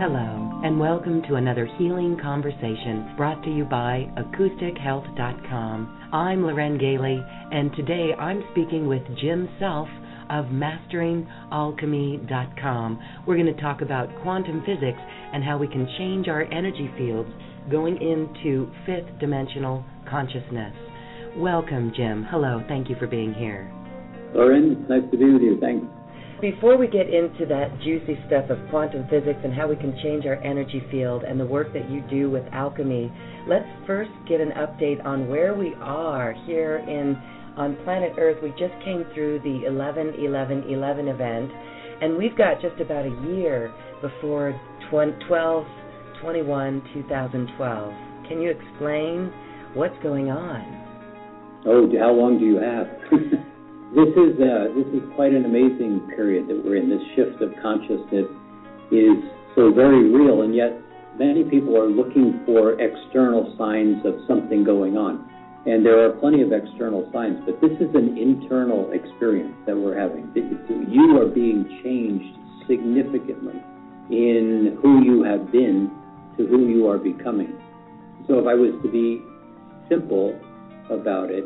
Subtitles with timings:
[0.00, 6.08] Hello, and welcome to another healing conversation brought to you by AcousticHealth.com.
[6.10, 7.22] I'm Loren Gailey,
[7.52, 9.88] and today I'm speaking with Jim Self
[10.30, 13.02] of MasteringAlchemy.com.
[13.26, 15.02] We're going to talk about quantum physics
[15.34, 17.28] and how we can change our energy fields
[17.70, 20.74] going into fifth dimensional consciousness.
[21.36, 22.26] Welcome, Jim.
[22.30, 23.70] Hello, thank you for being here.
[24.34, 25.58] Loren, it's nice to be with you.
[25.60, 25.84] Thanks.
[26.40, 30.24] Before we get into that juicy stuff of quantum physics and how we can change
[30.24, 33.12] our energy field and the work that you do with alchemy,
[33.46, 37.14] let's first get an update on where we are here in
[37.58, 38.38] on planet Earth.
[38.42, 41.50] We just came through the 11 11 11 event,
[42.00, 45.66] and we've got just about a year before 12
[46.22, 47.94] 21 2012.
[48.28, 49.30] Can you explain
[49.74, 50.64] what's going on?
[51.66, 53.50] Oh, how long do you have?
[53.90, 56.88] This is uh, this is quite an amazing period that we're in.
[56.88, 58.30] This shift of consciousness
[58.94, 59.18] is
[59.58, 60.78] so very real, and yet
[61.18, 65.26] many people are looking for external signs of something going on.
[65.66, 69.98] And there are plenty of external signs, but this is an internal experience that we're
[69.98, 70.30] having.
[70.88, 72.38] You are being changed
[72.70, 73.58] significantly
[74.08, 75.90] in who you have been
[76.38, 77.58] to who you are becoming.
[78.28, 79.20] So if I was to be
[79.90, 80.38] simple
[80.88, 81.44] about it,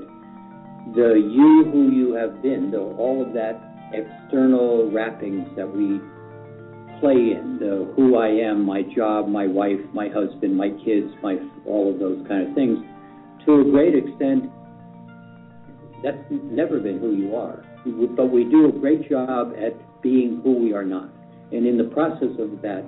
[0.92, 3.60] the you who you have been, the, all of that
[3.92, 6.00] external wrappings that we
[7.00, 11.38] play in, the who I am, my job, my wife, my husband, my kids, my
[11.66, 12.78] all of those kind of things,
[13.46, 14.50] to a great extent,
[16.02, 17.64] that's never been who you are.
[18.16, 21.08] But we do a great job at being who we are not.
[21.52, 22.84] And in the process of that,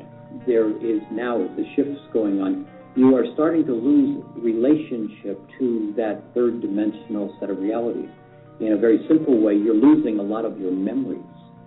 [0.46, 6.22] there is now, the shift's going on, you are starting to lose relationship to that
[6.32, 8.08] third dimensional set of realities.
[8.58, 11.20] In a very simple way, you're losing a lot of your memories.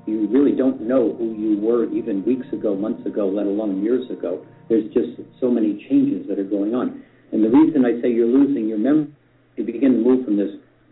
[0.08, 4.10] You really don't know who you were even weeks ago, months ago, let alone years
[4.10, 4.44] ago.
[4.70, 7.04] There's just so many changes that are going on.
[7.32, 9.14] And the reason I say you're losing your memory,
[9.56, 10.50] you begin to move from this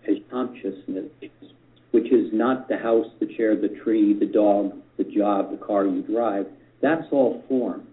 [0.07, 1.09] as consciousness,
[1.91, 5.87] which is not the house, the chair, the tree, the dog, the job, the car
[5.87, 6.45] you drive.
[6.83, 7.87] That's all form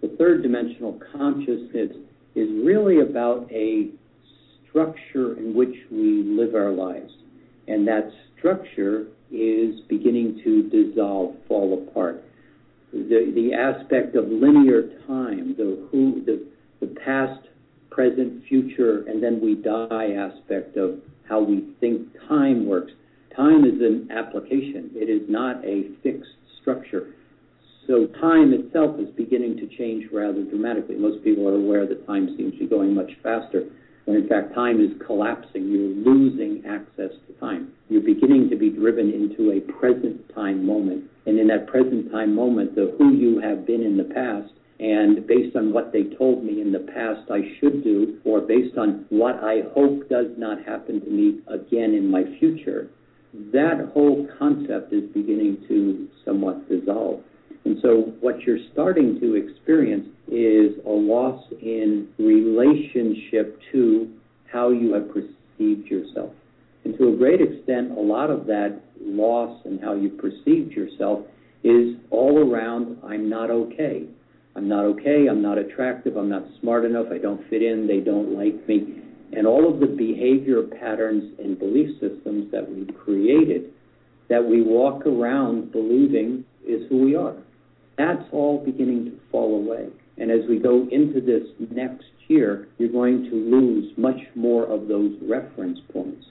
[0.00, 1.96] the third dimensional consciousness
[2.34, 3.90] is really about a
[4.68, 7.12] structure in which we live our lives.
[7.68, 12.24] And that structure is beginning to dissolve, fall apart.
[12.92, 16.44] The, the aspect of linear time, the, who, the,
[16.80, 17.46] the past,
[17.90, 22.92] present, future, and then we die aspect of how we think time works.
[23.36, 27.14] Time is an application, it is not a fixed structure.
[27.90, 30.94] So time itself is beginning to change rather dramatically.
[30.94, 33.64] Most people are aware that time seems to be going much faster,
[34.04, 35.66] when in fact time is collapsing.
[35.66, 37.72] You're losing access to time.
[37.88, 41.10] You're beginning to be driven into a present time moment.
[41.26, 45.26] And in that present time moment, the who you have been in the past and
[45.26, 49.04] based on what they told me in the past I should do, or based on
[49.08, 52.88] what I hope does not happen to me again in my future,
[53.52, 57.24] that whole concept is beginning to somewhat dissolve.
[57.64, 64.10] And so what you're starting to experience is a loss in relationship to
[64.50, 66.32] how you have perceived yourself.
[66.84, 71.20] And to a great extent, a lot of that loss and how you perceived yourself
[71.62, 74.06] is all around I'm not okay.
[74.56, 78.00] I'm not okay, I'm not attractive, I'm not smart enough, I don't fit in, they
[78.00, 79.00] don't like me.
[79.32, 83.72] And all of the behavior patterns and belief systems that we've created
[84.28, 87.36] that we walk around believing is who we are.
[88.00, 89.88] That's all beginning to fall away.
[90.16, 94.88] And as we go into this next year, you're going to lose much more of
[94.88, 96.24] those reference points.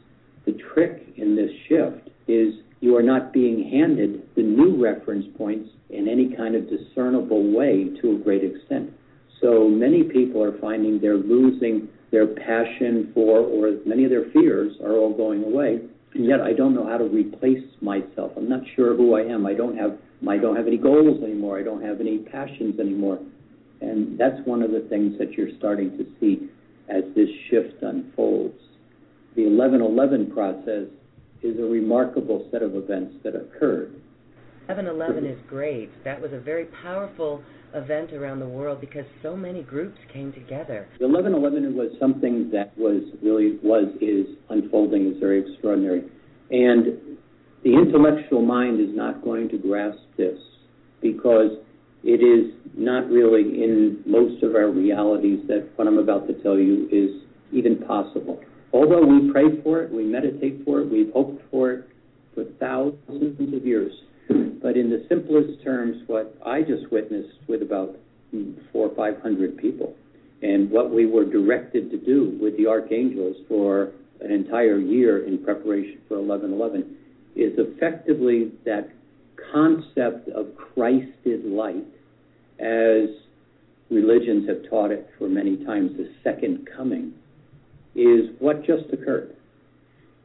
[0.47, 5.69] The trick in this shift is you are not being handed the new reference points
[5.91, 8.91] in any kind of discernible way to a great extent.
[9.39, 14.73] So many people are finding they're losing their passion for, or many of their fears
[14.83, 15.81] are all going away.
[16.15, 18.31] And yet I don't know how to replace myself.
[18.35, 19.45] I'm not sure who I am.
[19.45, 19.97] I don't have
[20.27, 21.59] I don't have any goals anymore.
[21.59, 23.19] I don't have any passions anymore.
[23.81, 26.49] And that's one of the things that you're starting to see
[26.89, 28.59] as this shift unfolds.
[29.35, 30.87] The 1111 process
[31.41, 33.93] is a remarkable set of events that occurred.
[34.67, 35.89] 1111 is great.
[36.03, 37.41] That was a very powerful
[37.73, 40.89] event around the world because so many groups came together.
[40.99, 46.03] The 1111 was something that was really was is unfolding is very extraordinary.
[46.51, 47.08] And
[47.63, 50.37] the intellectual mind is not going to grasp this
[51.01, 51.51] because
[52.03, 56.57] it is not really in most of our realities that what I'm about to tell
[56.57, 57.21] you is
[57.51, 58.39] even possible.
[58.71, 61.89] Although we pray for it, we meditate for it, we've hoped for it
[62.35, 63.93] for thousands of years.
[64.61, 67.95] But in the simplest terms, what I just witnessed with about
[68.71, 69.95] four or five hundred people.
[70.41, 73.91] And what we were directed to do with the archangels for
[74.21, 76.97] an entire year in preparation for 1111
[77.39, 78.89] is effectively that
[79.51, 81.87] concept of Christ is light,
[82.59, 83.09] as
[83.89, 87.13] religions have taught it for many times, the second coming,
[87.95, 89.35] is what just occurred.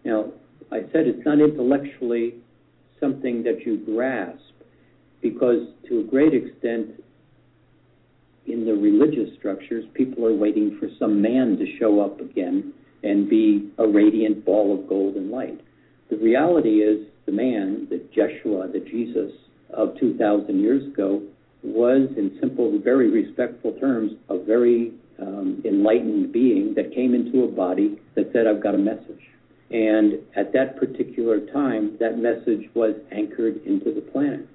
[0.04, 0.32] Now,
[0.70, 2.34] I said it's not intellectually
[3.00, 4.40] something that you grasp
[5.22, 7.02] because, to a great extent,
[8.46, 13.28] in the religious structures, people are waiting for some man to show up again and
[13.28, 15.60] be a radiant ball of gold and light.
[16.10, 19.32] The reality is, the man, the Jeshua, the Jesus
[19.72, 21.22] of 2,000 years ago,
[21.62, 27.48] was, in simple, very respectful terms, a very um, enlightened being that came into a
[27.48, 29.20] body that said, I've got a message.
[29.70, 34.46] And at that particular time, that message was anchored into the planet.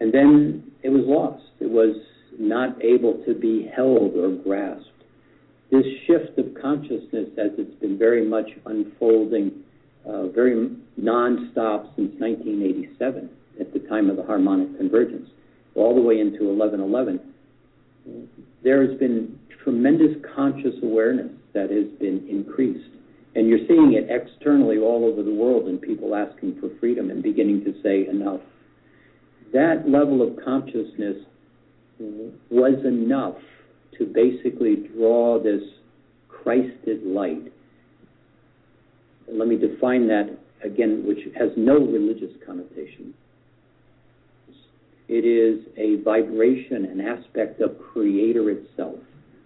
[0.00, 1.44] And then it was lost.
[1.60, 1.96] It was
[2.38, 4.88] not able to be held or grasped.
[5.70, 9.52] This shift of consciousness, as it's been very much unfolding,
[10.06, 10.68] Uh, very
[11.00, 13.30] nonstop since 1987,
[13.60, 15.28] at the time of the harmonic convergence,
[15.74, 17.20] all the way into 1111,
[18.62, 22.90] there has been tremendous conscious awareness that has been increased.
[23.34, 27.22] And you're seeing it externally all over the world in people asking for freedom and
[27.22, 28.40] beginning to say enough.
[29.52, 31.16] That level of consciousness
[31.98, 33.36] was enough
[33.98, 35.62] to basically draw this
[36.28, 37.52] Christed light.
[39.30, 43.14] Let me define that again, which has no religious connotation.
[45.08, 48.96] It is a vibration, an aspect of Creator itself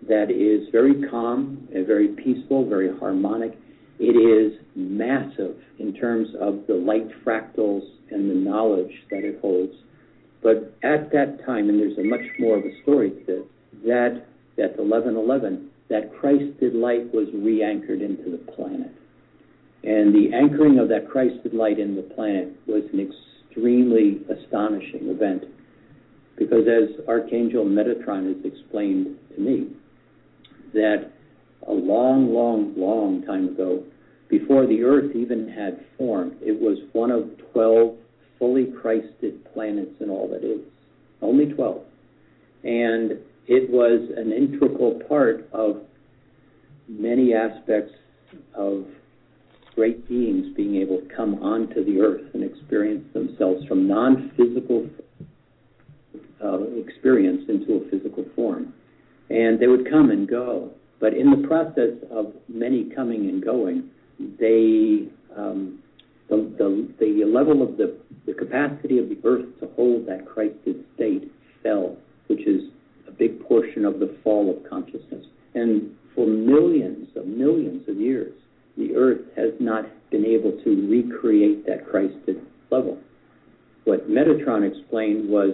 [0.08, 3.58] that is very calm and very peaceful, very harmonic.
[3.98, 9.74] It is massive in terms of the light fractals and the knowledge that it holds.
[10.40, 13.42] But at that time, and there's a much more of a story to this,
[13.84, 14.24] that
[14.58, 18.92] at 1111, that Christed light was re-anchored into the planet.
[19.88, 25.44] And the anchoring of that Christed light in the planet was an extremely astonishing event.
[26.36, 29.68] Because as Archangel Metatron has explained to me,
[30.74, 31.10] that
[31.66, 33.82] a long, long, long time ago,
[34.28, 37.96] before the Earth even had formed, it was one of 12
[38.38, 40.60] fully Christed planets in all that is.
[41.22, 41.80] Only 12.
[42.62, 43.12] And
[43.46, 45.80] it was an integral part of
[46.86, 47.94] many aspects
[48.54, 48.84] of
[49.78, 54.84] great beings being able to come onto the earth and experience themselves from non physical
[56.44, 58.74] uh, experience into a physical form.
[59.30, 60.72] And they would come and go.
[60.98, 63.88] But in the process of many coming and going,
[64.18, 65.78] they um,
[66.28, 67.96] the, the, the level of the,
[68.26, 71.30] the capacity of the earth to hold that Christed state
[71.62, 71.96] fell,
[72.26, 72.62] which is
[73.06, 75.24] a big portion of the fall of consciousness.
[75.54, 78.32] And for millions of millions of years,
[78.78, 82.40] the earth has not been able to recreate that Christed
[82.70, 82.98] level.
[83.84, 85.50] What Metatron explained was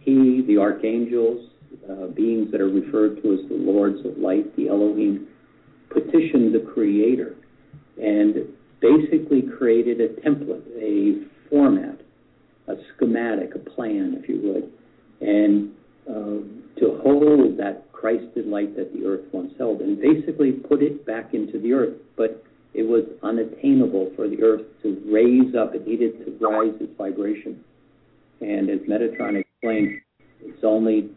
[0.00, 1.50] he, the archangels,
[1.88, 5.28] uh, beings that are referred to as the lords of light, the Elohim,
[5.90, 7.36] petitioned the Creator
[8.00, 8.34] and
[8.80, 12.00] basically created a template, a format,
[12.68, 14.72] a schematic, a plan, if you would,
[15.20, 15.70] and
[16.08, 21.06] uh, to hold that Christed light that the earth once held, and basically put it
[21.06, 21.94] back into the earth.
[22.16, 22.42] But
[22.74, 25.74] it was unattainable for the earth to raise up.
[25.74, 27.62] It needed to rise its vibration.
[28.40, 30.00] And as Metatron explained,
[30.40, 31.10] it's only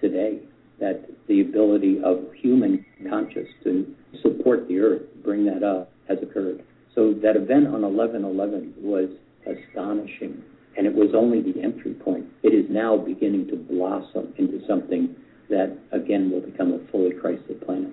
[0.00, 0.38] today
[0.78, 3.86] that the ability of human conscious to
[4.22, 6.62] support the earth, bring that up, has occurred.
[6.94, 9.10] So that event on 11/11 was
[9.46, 10.42] astonishing,
[10.76, 12.26] and it was only the entry point.
[12.42, 15.14] It is now beginning to blossom into something
[15.48, 17.92] that again will become a fully Christed planet.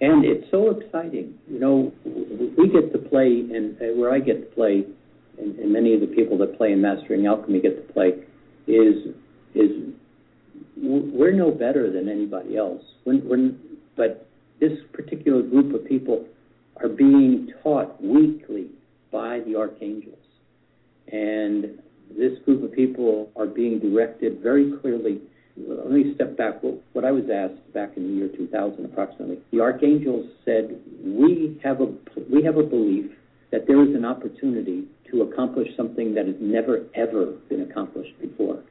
[0.00, 1.34] And it's so exciting.
[1.48, 4.84] You know, we get to play, and uh, where I get to play,
[5.38, 8.14] and, and many of the people that play in Mastering Alchemy get to play,
[8.66, 9.14] is
[9.54, 9.70] is
[10.76, 12.82] we're no better than anybody else.
[13.04, 13.52] We're, we're,
[13.96, 14.26] but
[14.60, 16.26] this particular group of people
[16.76, 18.68] are being taught weekly
[19.12, 20.16] by the archangels.
[21.12, 21.80] And
[22.16, 25.20] this group of people are being directed very clearly.
[25.56, 26.62] Let me step back.
[26.92, 31.80] What I was asked back in the year 2000, approximately, the archangels said, "We have
[31.80, 31.92] a
[32.30, 33.10] we have a belief
[33.50, 38.62] that there is an opportunity to accomplish something that has never ever been accomplished before.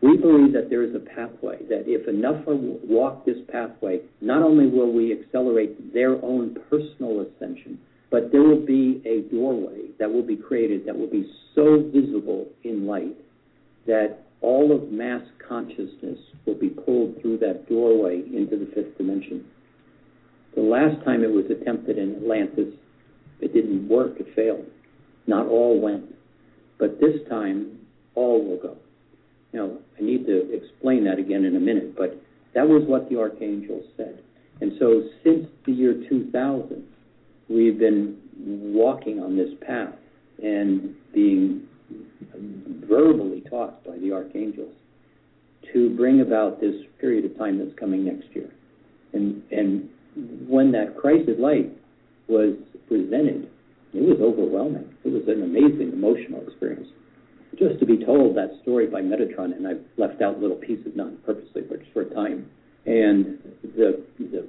[0.00, 4.66] We believe that there is a pathway, that if enough walk this pathway, not only
[4.66, 7.78] will we accelerate their own personal ascension,
[8.10, 12.48] but there will be a doorway that will be created that will be so visible
[12.64, 13.16] in light
[13.86, 19.44] that all of mass consciousness will be pulled through that doorway into the fifth dimension.
[20.54, 22.74] The last time it was attempted in Atlantis,
[23.40, 24.66] it didn't work, it failed.
[25.26, 26.14] Not all went.
[26.78, 27.78] But this time,
[28.14, 28.76] all will go.
[29.52, 32.20] Now, I need to explain that again in a minute, but
[32.54, 34.22] that was what the archangel said.
[34.60, 36.84] And so, since the year 2000,
[37.48, 39.94] we've been walking on this path
[40.42, 41.68] and being
[42.88, 44.74] verbally taught by the archangels
[45.72, 48.50] to bring about this period of time that's coming next year.
[49.12, 49.88] And, and
[50.48, 51.70] when that Christed light
[52.28, 52.54] was
[52.88, 53.48] presented,
[53.94, 54.94] it was overwhelming.
[55.04, 56.88] It was an amazing emotional experience.
[57.58, 61.10] Just to be told that story by Metatron, and I've left out little pieces, not
[61.24, 62.48] purposely, but for a time,
[62.86, 63.38] and
[63.76, 64.48] the, the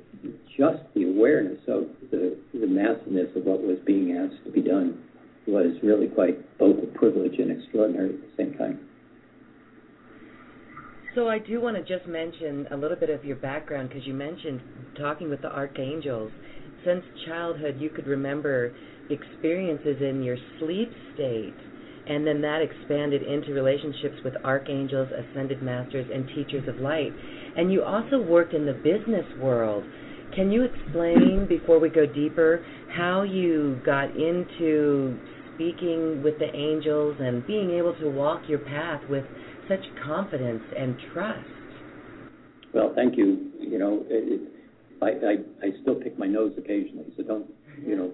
[0.58, 5.04] just the awareness of the, the massiveness of what was being asked to be done
[5.48, 8.80] was really quite both a privilege and extraordinary at the same time.
[11.16, 14.14] So I do want to just mention a little bit of your background because you
[14.14, 14.62] mentioned
[15.00, 16.32] talking with the archangels.
[16.86, 18.72] Since childhood, you could remember
[19.10, 21.56] experiences in your sleep state,
[22.08, 27.12] and then that expanded into relationships with archangels, ascended masters, and teachers of light.
[27.58, 29.84] And you also worked in the business world.
[30.36, 32.64] Can you explain, before we go deeper,
[32.96, 35.18] how you got into
[35.56, 39.24] speaking with the angels and being able to walk your path with
[39.68, 41.40] such confidence and trust?
[42.74, 43.52] Well, thank you.
[43.60, 44.42] You know, it, it,
[45.02, 47.46] I, I I still pick my nose occasionally, so don't
[47.86, 48.12] you know,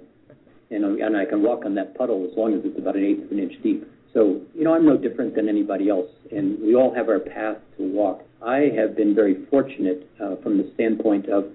[0.70, 3.26] and and I can walk on that puddle as long as it's about an eighth
[3.26, 3.88] of an inch deep.
[4.14, 7.58] So you know, I'm no different than anybody else, and we all have our path
[7.78, 8.24] to walk.
[8.42, 11.46] I have been very fortunate uh, from the standpoint of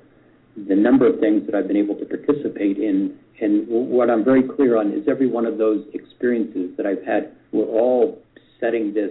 [0.69, 3.19] the number of things that I've been able to participate in.
[3.41, 7.35] And what I'm very clear on is every one of those experiences that I've had
[7.53, 8.23] were all
[8.61, 9.11] setting this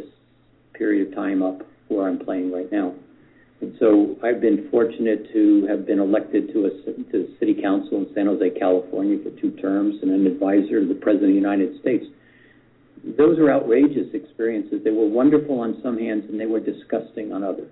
[0.73, 2.93] period of time up where I'm playing right now.
[3.61, 6.69] And so I've been fortunate to have been elected to a
[7.11, 10.99] to city council in San Jose, California for two terms and an advisor to the
[10.99, 12.05] President of the United States.
[13.17, 14.81] Those are outrageous experiences.
[14.83, 17.71] They were wonderful on some hands and they were disgusting on others.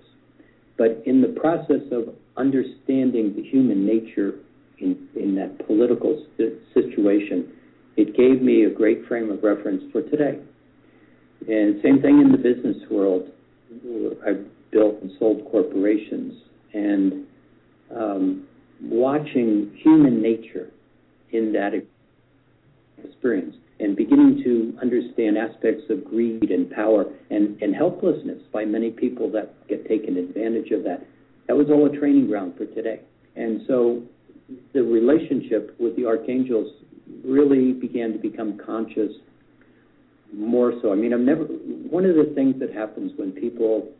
[0.78, 4.36] But in the process of understanding the human nature
[4.78, 6.24] in, in that political
[6.72, 7.52] situation,
[7.96, 10.38] it gave me a great frame of reference for today.
[11.48, 13.28] And same thing in the business world.
[14.26, 16.34] I've built and sold corporations,
[16.72, 17.26] and
[17.94, 18.46] um,
[18.82, 20.70] watching human nature
[21.32, 21.72] in that
[23.02, 28.90] experience and beginning to understand aspects of greed and power and, and helplessness by many
[28.90, 31.04] people that get taken advantage of that.
[31.48, 33.00] That was all a training ground for today.
[33.34, 34.02] And so
[34.72, 36.72] the relationship with the archangels
[37.24, 39.12] really began to become conscious
[40.32, 40.92] more so.
[40.92, 43.92] I mean, I've never, one of the things that happens when people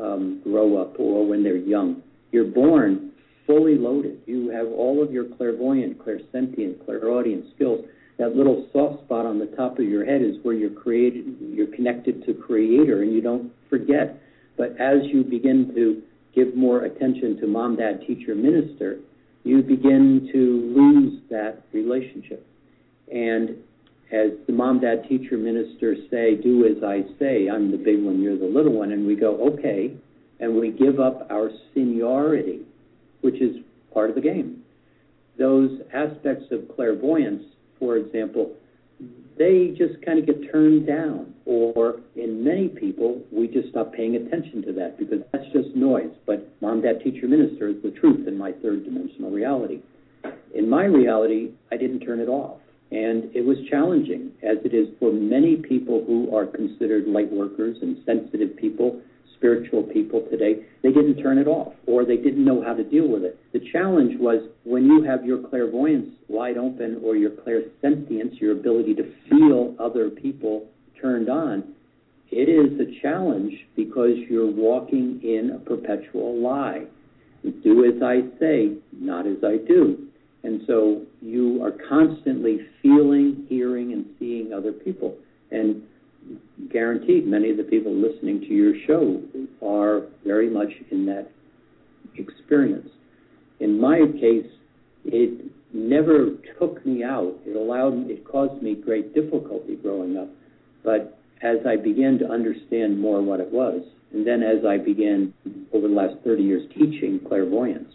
[0.00, 3.12] um, grow up or when they're young, you're born
[3.46, 4.20] fully loaded.
[4.26, 7.84] You have all of your clairvoyant, clairsentient, clairaudient skills.
[8.18, 11.74] That little soft spot on the top of your head is where you're created, you're
[11.74, 14.20] connected to Creator, and you don't forget.
[14.56, 16.02] But as you begin to
[16.34, 18.98] give more attention to mom, dad, teacher, minister,
[19.44, 22.46] you begin to lose that relationship.
[23.10, 23.56] And
[24.12, 28.20] as the mom, dad, teacher, minister say, do as I say, I'm the big one,
[28.20, 29.94] you're the little one, and we go, okay,
[30.40, 32.60] and we give up our seniority,
[33.20, 33.56] which is
[33.94, 34.62] part of the game.
[35.38, 37.44] Those aspects of clairvoyance,
[37.78, 38.52] for example,
[39.38, 41.32] they just kind of get turned down.
[41.46, 46.10] Or in many people, we just stop paying attention to that because that's just noise.
[46.26, 49.80] But mom, dad, teacher, minister is the truth in my third dimensional reality.
[50.54, 52.60] In my reality, I didn't turn it off.
[52.90, 57.76] And it was challenging, as it is for many people who are considered light workers
[57.82, 59.00] and sensitive people,
[59.36, 60.64] spiritual people today.
[60.82, 63.38] They didn't turn it off, or they didn't know how to deal with it.
[63.52, 68.94] The challenge was when you have your clairvoyance wide open, or your clairsentience, your ability
[68.94, 70.66] to feel other people
[71.00, 71.74] turned on,
[72.30, 76.84] it is a challenge because you're walking in a perpetual lie.
[77.62, 80.09] Do as I say, not as I do.
[80.42, 85.16] And so you are constantly feeling, hearing, and seeing other people.
[85.50, 85.82] And
[86.72, 89.22] guaranteed, many of the people listening to your show
[89.66, 91.30] are very much in that
[92.16, 92.88] experience.
[93.58, 94.46] In my case,
[95.04, 97.34] it never took me out.
[97.46, 100.28] It allowed, it caused me great difficulty growing up.
[100.82, 103.82] But as I began to understand more what it was,
[104.12, 105.32] and then as I began
[105.72, 107.92] over the last 30 years teaching clairvoyance,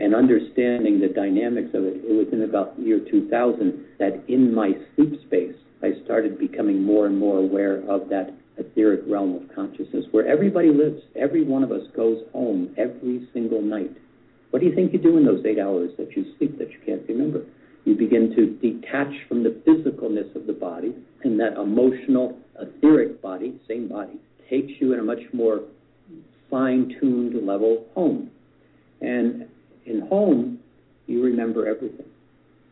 [0.00, 4.54] and understanding the dynamics of it, it was in about the year 2000 that in
[4.54, 9.54] my sleep space, I started becoming more and more aware of that etheric realm of
[9.54, 11.02] consciousness where everybody lives.
[11.16, 13.92] Every one of us goes home every single night.
[14.50, 16.78] What do you think you do in those eight hours that you sleep that you
[16.84, 17.44] can't remember?
[17.84, 23.58] You begin to detach from the physicalness of the body, and that emotional, etheric body,
[23.68, 25.60] same body, takes you in a much more
[26.50, 28.30] fine tuned level home.
[29.00, 29.46] And
[29.86, 30.58] in home,
[31.06, 32.06] you remember everything.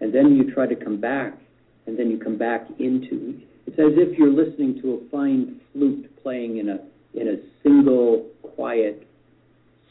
[0.00, 1.34] And then you try to come back,
[1.86, 6.10] and then you come back into it's as if you're listening to a fine flute
[6.22, 6.78] playing in a
[7.14, 9.06] in a single quiet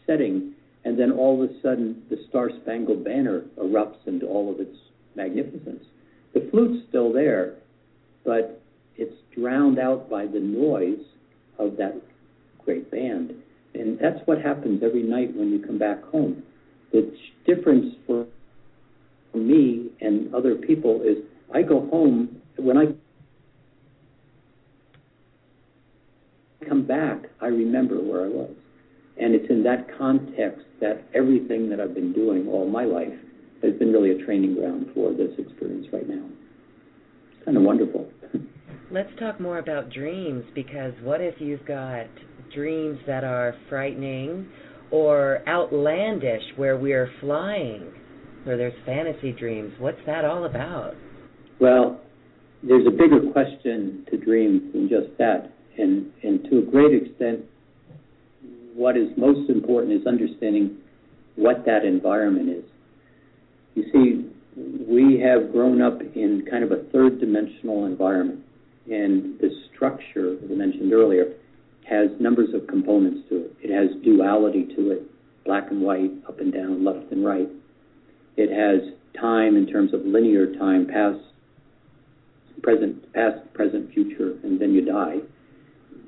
[0.06, 0.54] setting,
[0.86, 4.76] and then all of a sudden the Star Spangled Banner erupts into all of its
[5.16, 5.84] magnificence.
[6.34, 7.56] The flute's still there,
[8.24, 8.62] but
[8.96, 11.06] it's drowned out by the noise
[11.60, 11.96] of that
[12.64, 13.34] great band.
[13.74, 16.44] And that's what happens every night when you come back home.
[16.92, 17.16] The
[17.46, 18.28] difference for
[19.38, 21.18] me and other people is
[21.54, 22.86] I go home when I
[26.68, 28.52] come back, I remember where I was.
[29.20, 33.14] And it's in that context that everything that I've been doing all my life
[33.64, 36.24] has been really a training ground for this experience right now.
[37.32, 38.10] It's kind of wonderful.
[38.92, 42.06] Let's talk more about dreams because what if you've got
[42.54, 44.48] dreams that are frightening
[44.92, 47.92] or outlandish where we're flying
[48.48, 49.74] or there's fantasy dreams?
[49.80, 50.96] What's that all about?
[51.60, 52.02] Well,
[52.64, 57.46] there's a bigger question to dreams than just that and, and to a great extent,
[58.74, 60.78] what is most important is understanding
[61.36, 62.64] what that environment is.
[63.76, 64.30] You see,
[64.88, 68.44] we have grown up in kind of a third dimensional environment,
[68.90, 71.34] and the structure, as I mentioned earlier,
[71.88, 73.56] has numbers of components to it.
[73.62, 75.04] It has duality to it
[75.46, 77.48] black and white, up and down, left and right.
[78.38, 81.20] It has time in terms of linear time, past,
[82.62, 85.20] present, past, present, future, and then you die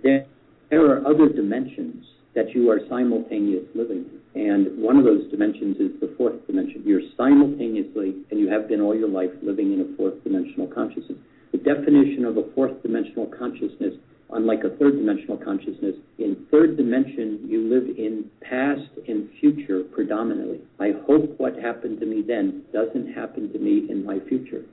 [0.03, 0.25] there,
[0.69, 4.19] there are other dimensions that you are simultaneously living in.
[4.39, 6.83] And one of those dimensions is the fourth dimension.
[6.85, 11.17] You're simultaneously, and you have been all your life, living in a fourth dimensional consciousness.
[11.51, 13.95] The definition of a fourth dimensional consciousness,
[14.31, 20.59] unlike a third dimensional consciousness, in third dimension, you live in past and future predominantly.
[20.79, 24.63] I hope what happened to me then doesn't happen to me in my future.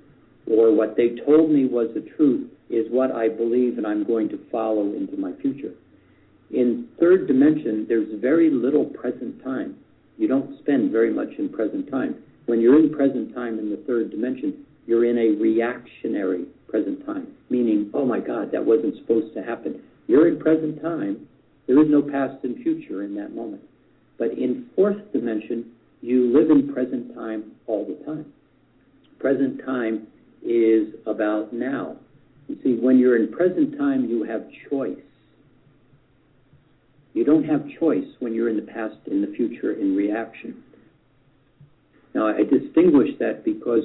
[0.47, 4.29] Or what they told me was the truth is what I believe and I'm going
[4.29, 5.73] to follow into my future.
[6.51, 9.77] In third dimension, there's very little present time.
[10.19, 12.16] You don't spend very much in present time.
[12.47, 17.29] When you're in present time in the third dimension, you're in a reactionary present time,
[17.51, 19.83] meaning, oh my God, that wasn't supposed to happen.
[20.07, 21.27] You're in present time.
[21.66, 23.62] There is no past and future in that moment.
[24.18, 28.33] But in fourth dimension, you live in present time all the time.
[29.18, 30.07] Present time
[30.44, 31.96] is about now.
[32.49, 34.99] You see, when you're in present time, you have choice.
[37.14, 40.62] You don't have choice when you're in the past, in the future, in reaction.
[42.14, 43.85] Now, I distinguish that because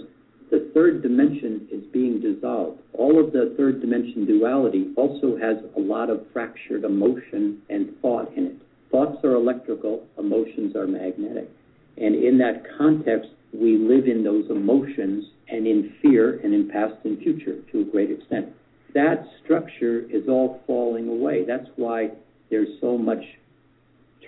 [0.51, 2.81] the third dimension is being dissolved.
[2.93, 8.31] All of the third dimension duality also has a lot of fractured emotion and thought
[8.35, 8.55] in it.
[8.91, 11.49] Thoughts are electrical, emotions are magnetic.
[11.97, 16.95] And in that context, we live in those emotions and in fear and in past
[17.05, 18.49] and future to a great extent.
[18.93, 21.45] That structure is all falling away.
[21.45, 22.09] That's why
[22.49, 23.23] there's so much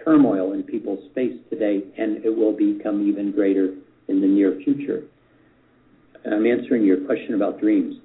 [0.05, 3.75] turmoil in people's space today, and it will become even greater
[4.07, 5.03] in the near future.
[6.31, 7.95] I'm answering your question about dreams.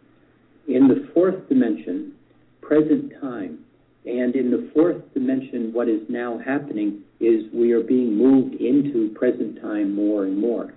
[0.67, 2.13] In the fourth dimension,
[2.61, 3.61] present time,
[4.05, 9.15] and in the fourth dimension, what is now happening is we are being moved into
[9.15, 10.75] present time more and more.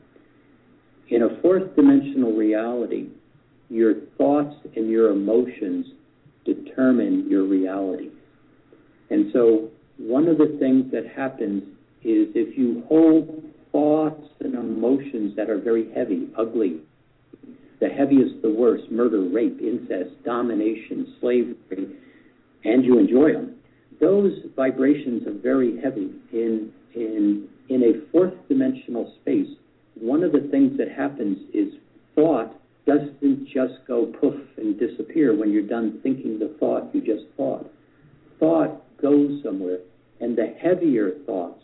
[1.10, 3.08] In a fourth dimensional reality,
[3.70, 5.88] your thoughts and your emotions
[6.46, 8.10] determine your reality.
[9.10, 11.64] And so, one of the things that happens
[12.04, 16.82] is if you hold thoughts and emotions that are very heavy, ugly,
[17.82, 21.98] the heaviest, the worst, murder, rape, incest, domination, slavery,
[22.64, 23.56] and you enjoy them,
[24.00, 29.48] those vibrations are very heavy in in in a fourth dimensional space
[30.02, 31.74] one of the things that happens is
[32.16, 37.26] thought doesn't just go poof and disappear when you're done thinking the thought you just
[37.38, 37.70] thought.
[38.40, 39.80] Thought goes somewhere,
[40.20, 41.64] and the heavier thoughts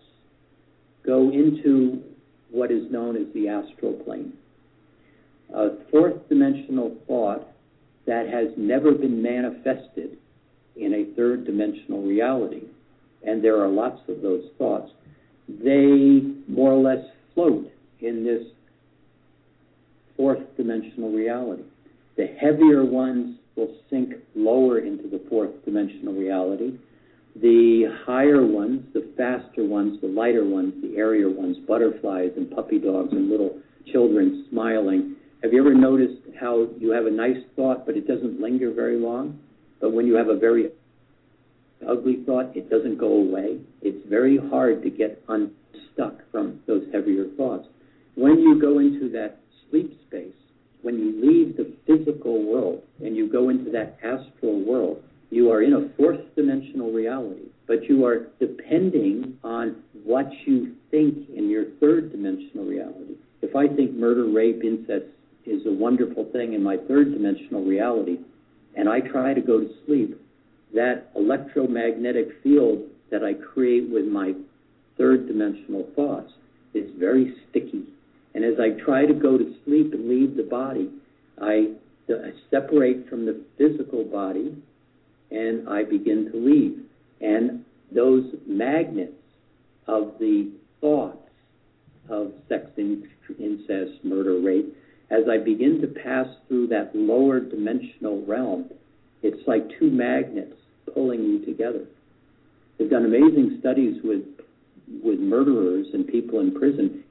[1.05, 2.03] go into
[2.51, 4.33] what is known as the astral plane.
[5.97, 7.47] Fourth dimensional thought
[8.05, 10.15] that has never been manifested
[10.75, 12.61] in a third dimensional reality.
[13.25, 14.91] And there are lots of those thoughts.
[15.49, 18.43] They more or less float in this
[20.15, 21.63] fourth dimensional reality.
[22.15, 26.77] The heavier ones will sink lower into the fourth dimensional reality.
[27.41, 32.77] The higher ones, the faster ones, the lighter ones, the airier ones, butterflies and puppy
[32.77, 33.57] dogs and little
[33.91, 35.15] children smiling.
[35.43, 38.97] Have you ever noticed how you have a nice thought, but it doesn't linger very
[38.97, 39.39] long?
[39.79, 40.71] But when you have a very
[41.87, 43.59] ugly thought, it doesn't go away.
[43.83, 47.67] It's very hard to get unstuck from those heavier thoughts.
[48.15, 49.37] When you go into that
[49.69, 50.33] sleep space,
[50.81, 55.61] when you leave the physical world and you go into that astral world, you are
[55.61, 61.65] in a fourth dimensional reality, but you are depending on what you think in your
[61.79, 63.17] third dimensional reality.
[63.43, 65.05] If I think murder, rape, incest
[65.47, 68.17] is a wonderful thing in my third dimensional reality,
[68.75, 70.19] and I try to go to sleep,
[70.73, 74.33] that electromagnetic field that I create with my
[74.97, 76.31] third dimensional thoughts
[76.73, 77.85] is very sticky.
[78.35, 80.89] And as I try to go to sleep and leave the body,
[81.41, 81.73] I,
[82.09, 84.55] I separate from the physical body
[85.31, 86.83] and I begin to leave.
[87.21, 89.13] And those magnets
[89.87, 91.17] of the thoughts
[92.09, 94.75] of sex, incest, murder, rape,
[95.09, 98.69] as I begin to pass through that lower dimensional realm,
[99.23, 100.55] it's like two magnets
[100.93, 101.85] pulling you together.
[102.77, 104.23] They've done amazing studies with
[105.03, 107.03] with murderers and people in prison,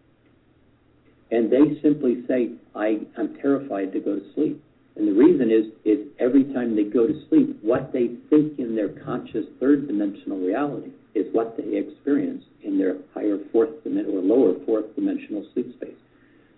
[1.30, 4.62] and they simply say, I, I'm terrified to go to sleep.
[4.96, 8.74] And the reason is, is every time they go to sleep, what they think in
[8.74, 14.20] their conscious third dimensional reality is what they experience in their higher fourth dimension or
[14.20, 15.96] lower fourth dimensional sleep space.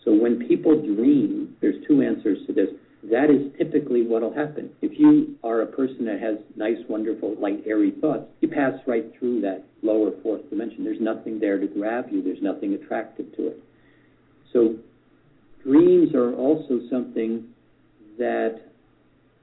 [0.08, 2.68] So when people dream, there's two answers to this.
[3.10, 4.70] That is typically what will happen.
[4.80, 9.04] If you are a person that has nice, wonderful, light, airy thoughts, you pass right
[9.18, 10.82] through that lower fourth dimension.
[10.82, 12.22] There's nothing there to grab you.
[12.22, 13.62] There's nothing attractive to it.
[14.50, 14.76] So
[15.62, 17.44] dreams are also something
[18.16, 18.62] that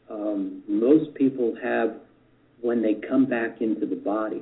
[0.10, 1.98] um, most people have
[2.62, 4.42] when they come back into the body.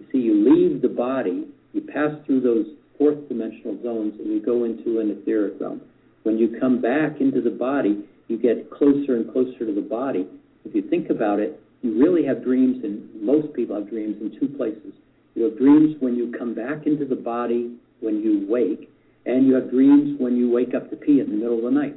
[0.00, 2.66] You see, you leave the body, you pass through those
[2.98, 5.80] fourth dimensional zones, and you go into an etheric realm.
[6.22, 10.26] When you come back into the body, you get closer and closer to the body.
[10.64, 14.38] If you think about it, you really have dreams, and most people have dreams in
[14.40, 14.92] two places.
[15.34, 18.90] You have dreams when you come back into the body when you wake,
[19.26, 21.70] and you have dreams when you wake up to pee in the middle of the
[21.70, 21.94] night.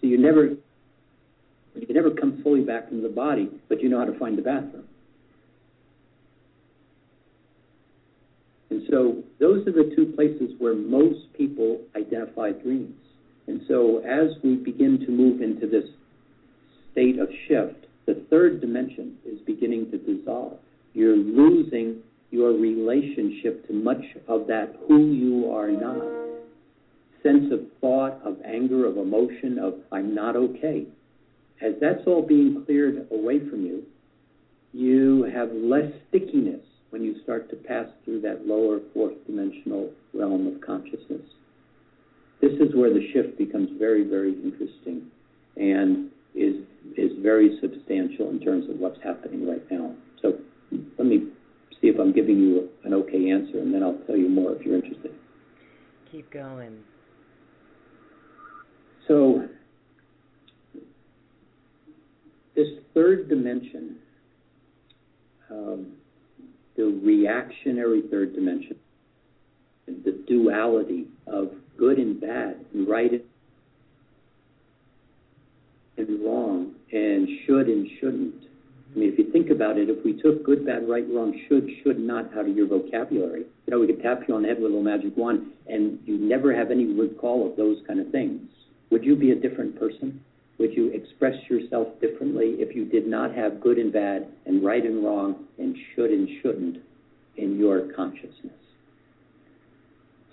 [0.00, 0.56] So you never
[1.74, 4.42] you never come fully back into the body, but you know how to find the
[4.42, 4.84] bathroom.
[8.70, 12.94] And so those are the two places where most people identify dreams.
[13.48, 15.84] And so as we begin to move into this
[16.92, 20.58] state of shift, the third dimension is beginning to dissolve.
[20.94, 26.04] You're losing your relationship to much of that who you are not.
[27.24, 30.86] Sense of thought, of anger, of emotion, of I'm not okay.
[31.60, 33.82] As that's all being cleared away from you,
[34.72, 40.46] you have less stickiness when you start to pass through that lower fourth dimensional realm
[40.46, 41.22] of consciousness.
[42.42, 45.10] This is where the shift becomes very, very interesting
[45.56, 46.56] and is
[46.96, 49.94] is very substantial in terms of what's happening right now.
[50.20, 50.38] So
[50.98, 51.28] let me
[51.80, 54.66] see if I'm giving you an okay answer, and then I'll tell you more if
[54.66, 55.14] you're interested.
[56.10, 56.78] Keep going.
[59.08, 59.48] So
[62.54, 63.96] this third dimension,
[65.50, 65.92] um,
[66.82, 68.76] the reactionary third dimension,
[69.86, 73.24] the duality of good and bad, and right
[75.96, 78.34] and wrong, and should and shouldn't.
[78.94, 81.68] I mean, if you think about it, if we took good, bad, right, wrong, should,
[81.82, 84.56] should not out of your vocabulary, you know, we could tap you on the head
[84.56, 88.10] with a little magic wand, and you never have any recall of those kind of
[88.10, 88.40] things.
[88.90, 90.22] Would you be a different person?
[90.62, 94.84] Would you express yourself differently if you did not have good and bad, and right
[94.86, 96.76] and wrong, and should and shouldn't
[97.36, 98.54] in your consciousness?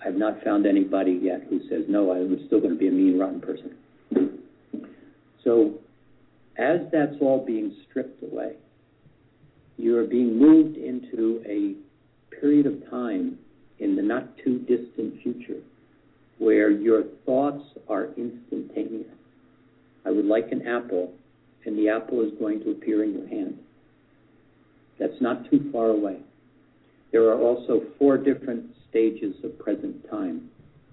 [0.06, 3.18] I've not found anybody yet who says, no, I'm still going to be a mean,
[3.18, 3.76] rotten person.
[5.42, 5.74] So,
[6.56, 8.52] as that's all being stripped away,
[9.78, 11.74] you are being moved into a
[12.40, 13.36] period of time
[13.80, 15.60] in the not too distant future
[16.38, 19.08] where your thoughts are instantaneous.
[20.04, 21.12] I would like an apple,
[21.64, 23.58] and the apple is going to appear in your hand.
[24.98, 26.18] That's not too far away.
[27.12, 30.50] There are also four different stages of present time,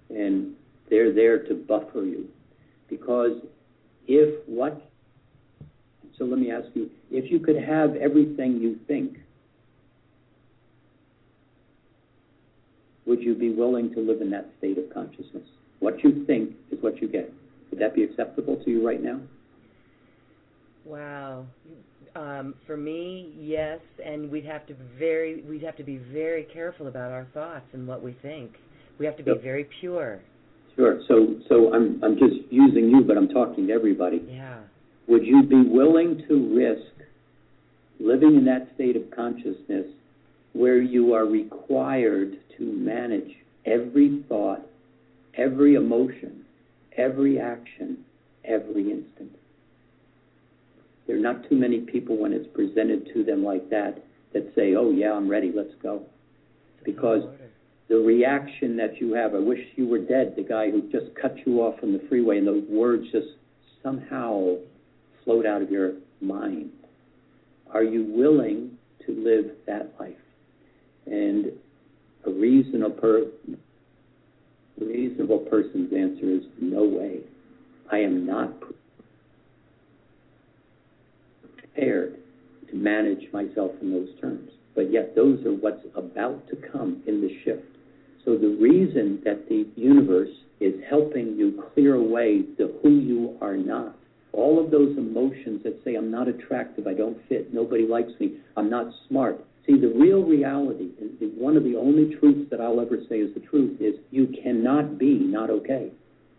[0.09, 0.53] and
[0.89, 2.27] they're there to buffer you.
[2.89, 3.37] Because
[4.07, 4.89] if what,
[6.17, 9.17] so let me ask you, if you could have everything you think,
[13.05, 15.43] would you be willing to live in that state of consciousness?
[15.79, 17.31] What you think is what you get.
[17.69, 19.19] Would that be acceptable to you right now?
[20.85, 21.45] Wow.
[22.15, 26.87] Um, for me, yes, and we'd have to very we'd have to be very careful
[26.87, 28.53] about our thoughts and what we think.
[28.97, 29.43] We have to be Yep.
[29.43, 30.19] very pure.
[30.75, 31.01] Sure.
[31.07, 34.23] So, so I'm I'm just using you, but I'm talking to everybody.
[34.27, 34.59] Yeah.
[35.07, 36.91] Would you be willing to risk
[37.99, 39.87] living in that state of consciousness
[40.53, 44.61] where you are required to manage every thought,
[45.35, 46.45] every emotion,
[46.97, 48.03] every action,
[48.43, 49.31] every instant?
[51.05, 54.75] There are not too many people when it's presented to them like that that say,
[54.75, 55.51] "Oh yeah, I'm ready.
[55.51, 56.05] Let's go."
[56.83, 57.23] Because
[57.87, 61.45] the reaction that you have, I wish you were dead, the guy who just cut
[61.45, 63.27] you off on the freeway, and those words just
[63.81, 64.57] somehow
[65.23, 66.71] float out of your mind.
[67.71, 70.15] Are you willing to live that life?
[71.05, 71.51] And
[72.25, 73.31] a reasonable,
[74.79, 77.19] reasonable person's answer is no way.
[77.91, 78.53] I am not
[81.57, 82.17] prepared
[82.69, 84.51] to manage myself in those terms.
[84.75, 87.65] But yet, those are what's about to come in the shift.
[88.23, 93.57] So, the reason that the universe is helping you clear away the who you are
[93.57, 93.95] not,
[94.33, 98.37] all of those emotions that say, I'm not attractive, I don't fit, nobody likes me,
[98.55, 99.43] I'm not smart.
[99.65, 103.33] See, the real reality, the- one of the only truths that I'll ever say is
[103.33, 105.91] the truth, is you cannot be not okay.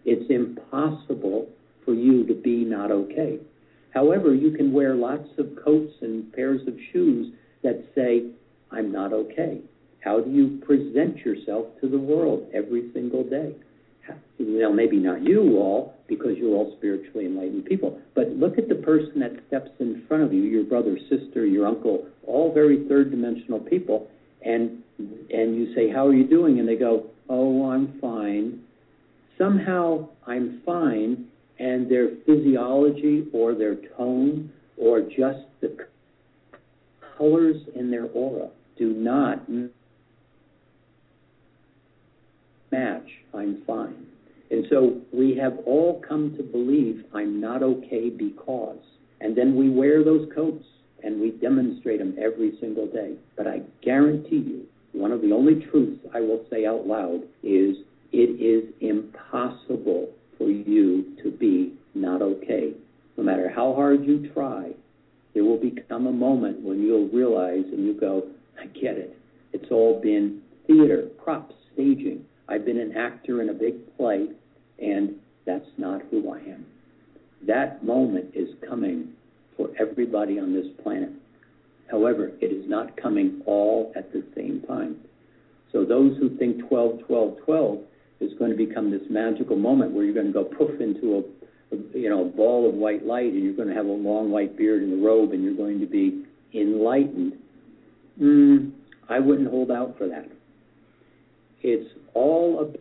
[0.04, 1.48] It's impossible
[1.84, 3.38] for you to be not okay.
[3.90, 8.26] However, you can wear lots of coats and pairs of shoes that say,
[8.70, 9.60] I'm not okay.
[10.00, 13.54] How do you present yourself to the world every single day?
[14.38, 18.74] Well, maybe not you all, because you're all spiritually enlightened people, but look at the
[18.74, 23.10] person that steps in front of you, your brother, sister, your uncle, all very third
[23.10, 24.08] dimensional people,
[24.44, 26.58] and and you say, How are you doing?
[26.58, 28.60] And they go, Oh, I'm fine.
[29.36, 31.26] Somehow I'm fine,
[31.58, 35.76] and their physiology or their tone or just the
[37.16, 39.48] colors in their aura do not
[42.70, 44.06] match I'm fine.
[44.50, 48.78] And so we have all come to believe I'm not okay because.
[49.20, 50.64] And then we wear those coats
[51.02, 53.14] and we demonstrate them every single day.
[53.36, 57.76] But I guarantee you, one of the only truths I will say out loud is
[58.12, 62.72] it is impossible for you to be not okay.
[63.16, 64.72] No matter how hard you try,
[65.34, 69.16] there will become a moment when you'll realize and you go, I get it.
[69.52, 72.24] It's all been theater, props, staging.
[72.48, 74.28] I've been an actor in a big play,
[74.80, 76.66] and that's not who I am.
[77.46, 79.12] That moment is coming
[79.58, 81.10] for everybody on this planet.
[81.90, 84.96] However, it is not coming all at the same time.
[85.72, 87.78] So those who think 12, 12, 12
[88.20, 91.74] is going to become this magical moment where you're going to go poof into a,
[91.74, 94.30] a you know a ball of white light, and you're going to have a long
[94.30, 97.34] white beard and a robe, and you're going to be enlightened.
[98.20, 98.72] Mm,
[99.08, 100.28] I wouldn't hold out for that.
[101.62, 102.72] It's all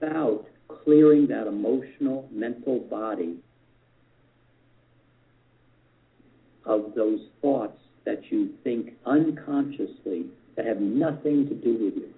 [0.00, 0.46] about
[0.84, 3.36] clearing that emotional, mental body
[6.66, 10.26] of those thoughts that you think unconsciously
[10.56, 12.12] that have nothing to do with you.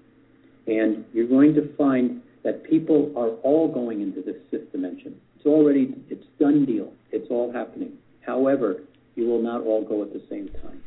[0.67, 5.21] And you're going to find that people are all going into this fifth dimension.
[5.37, 6.93] It's already, it's done deal.
[7.11, 7.93] It's all happening.
[8.21, 8.83] However,
[9.17, 10.83] you will not all go at the same time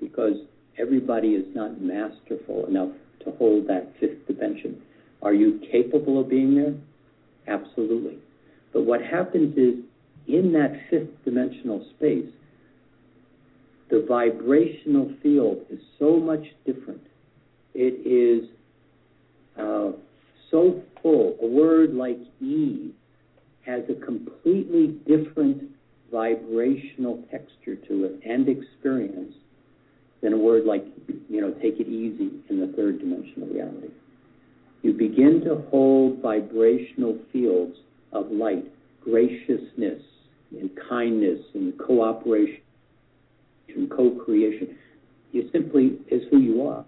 [0.00, 0.36] because
[0.78, 2.90] everybody is not masterful enough
[3.24, 4.80] to hold that fifth dimension.
[5.22, 6.74] Are you capable of being there?
[7.48, 8.18] Absolutely.
[8.72, 9.82] But what happens is
[10.28, 12.26] in that fifth dimensional space,
[13.90, 17.00] the vibrational field is so much different.
[17.74, 18.48] It is
[19.58, 19.92] uh,
[20.50, 21.36] so full.
[21.42, 22.92] A word like ease
[23.64, 25.62] has a completely different
[26.10, 29.34] vibrational texture to it and experience
[30.22, 30.84] than a word like,
[31.28, 33.88] you know, take it easy in the third dimensional reality.
[34.82, 37.76] You begin to hold vibrational fields
[38.12, 38.64] of light,
[39.02, 40.02] graciousness,
[40.52, 42.62] and kindness, and cooperation,
[43.78, 44.76] and co creation.
[45.32, 46.84] You simply is who you are.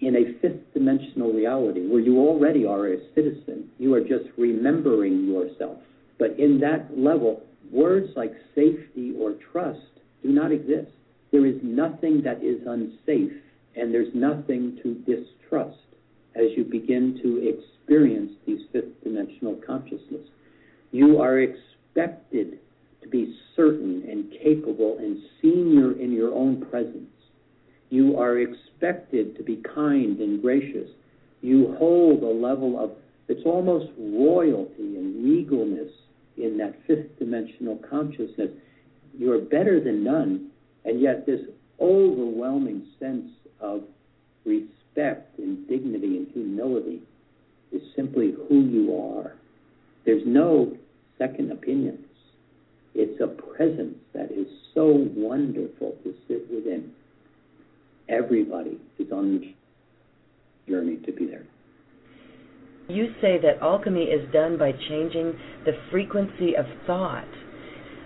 [0.00, 5.26] In a fifth dimensional reality where you already are a citizen, you are just remembering
[5.26, 5.78] yourself.
[6.18, 9.80] But in that level, words like safety or trust
[10.22, 10.90] do not exist.
[11.32, 13.32] There is nothing that is unsafe,
[13.76, 15.76] and there's nothing to distrust
[16.34, 20.26] as you begin to experience these fifth dimensional consciousness.
[20.92, 22.58] You are expected
[23.08, 27.10] to be certain and capable and senior in your own presence.
[27.90, 30.90] You are expected to be kind and gracious.
[31.40, 32.92] You hold a level of,
[33.28, 35.90] it's almost royalty and regalness
[36.36, 38.50] in that fifth dimensional consciousness.
[39.16, 40.50] you are better than none,
[40.84, 41.40] and yet this
[41.80, 43.82] overwhelming sense of
[44.44, 47.02] respect and dignity and humility
[47.72, 49.34] is simply who you are.
[50.04, 50.76] There's no
[51.18, 52.07] second opinions.
[53.00, 56.90] It's a presence that is so wonderful to sit within.
[58.08, 59.54] Everybody is on the
[60.68, 61.46] journey to be there.
[62.88, 65.32] You say that alchemy is done by changing
[65.64, 67.28] the frequency of thought,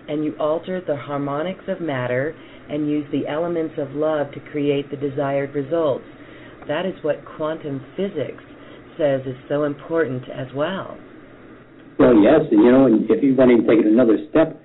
[0.09, 2.37] and you alter the harmonics of matter
[2.69, 6.05] and use the elements of love to create the desired results.
[6.69, 8.45] That is what quantum physics
[8.99, 10.99] says is so important as well.
[11.99, 14.61] Well, yes, and you know, and if you want to take it another step,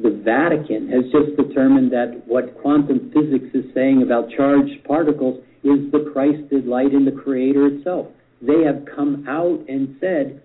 [0.00, 5.90] the Vatican has just determined that what quantum physics is saying about charged particles is
[5.90, 8.06] the Christed light in the Creator itself.
[8.40, 10.40] They have come out and said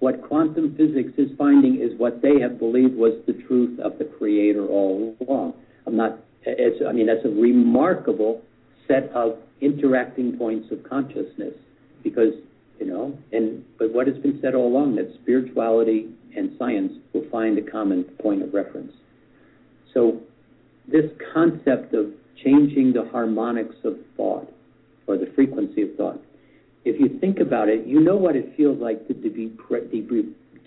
[0.00, 4.04] what quantum physics is finding is what they have believed was the truth of the
[4.04, 5.54] Creator all along.
[5.86, 6.18] I'm not.
[6.44, 8.42] It's, I mean, that's a remarkable
[8.86, 11.54] set of interacting points of consciousness
[12.02, 12.32] because
[12.78, 16.08] you know, and but what has been said all along that spirituality
[16.38, 18.92] and science will find a common point of reference.
[19.92, 20.20] So,
[20.86, 24.50] this concept of changing the harmonics of thought
[25.06, 26.20] or the frequency of thought,
[26.84, 29.52] if you think about it, you know what it feels like to, to be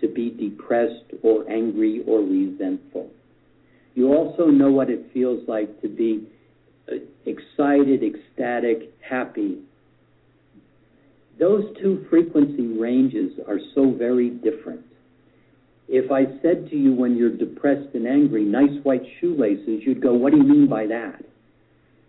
[0.02, 3.10] to be depressed or angry or resentful.
[3.94, 6.28] You also know what it feels like to be
[6.92, 9.60] uh, excited, ecstatic, happy.
[11.40, 14.82] Those two frequency ranges are so very different.
[15.94, 20.14] If I said to you when you're depressed and angry, nice white shoelaces, you'd go,
[20.14, 21.22] What do you mean by that?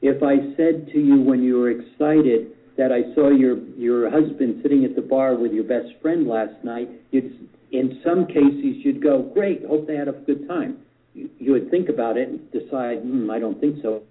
[0.01, 4.61] If I said to you when you were excited that I saw your, your husband
[4.63, 9.03] sitting at the bar with your best friend last night, you'd, in some cases you'd
[9.03, 10.79] go, Great, hope they had a good time.
[11.15, 14.05] You, you would think about it and decide, hmm, I don't think so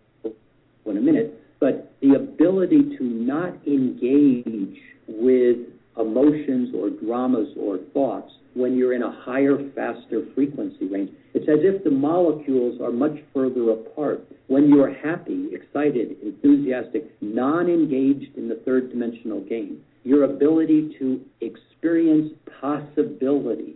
[0.86, 1.42] in a minute.
[1.62, 5.60] But the ability to not engage with
[5.98, 11.12] emotions or dramas or thoughts when you're in a higher, faster frequency range.
[11.34, 14.26] It's as if the molecules are much further apart.
[14.48, 21.22] When you're happy, excited, enthusiastic, non engaged in the third dimensional game, your ability to
[21.40, 23.76] experience possibility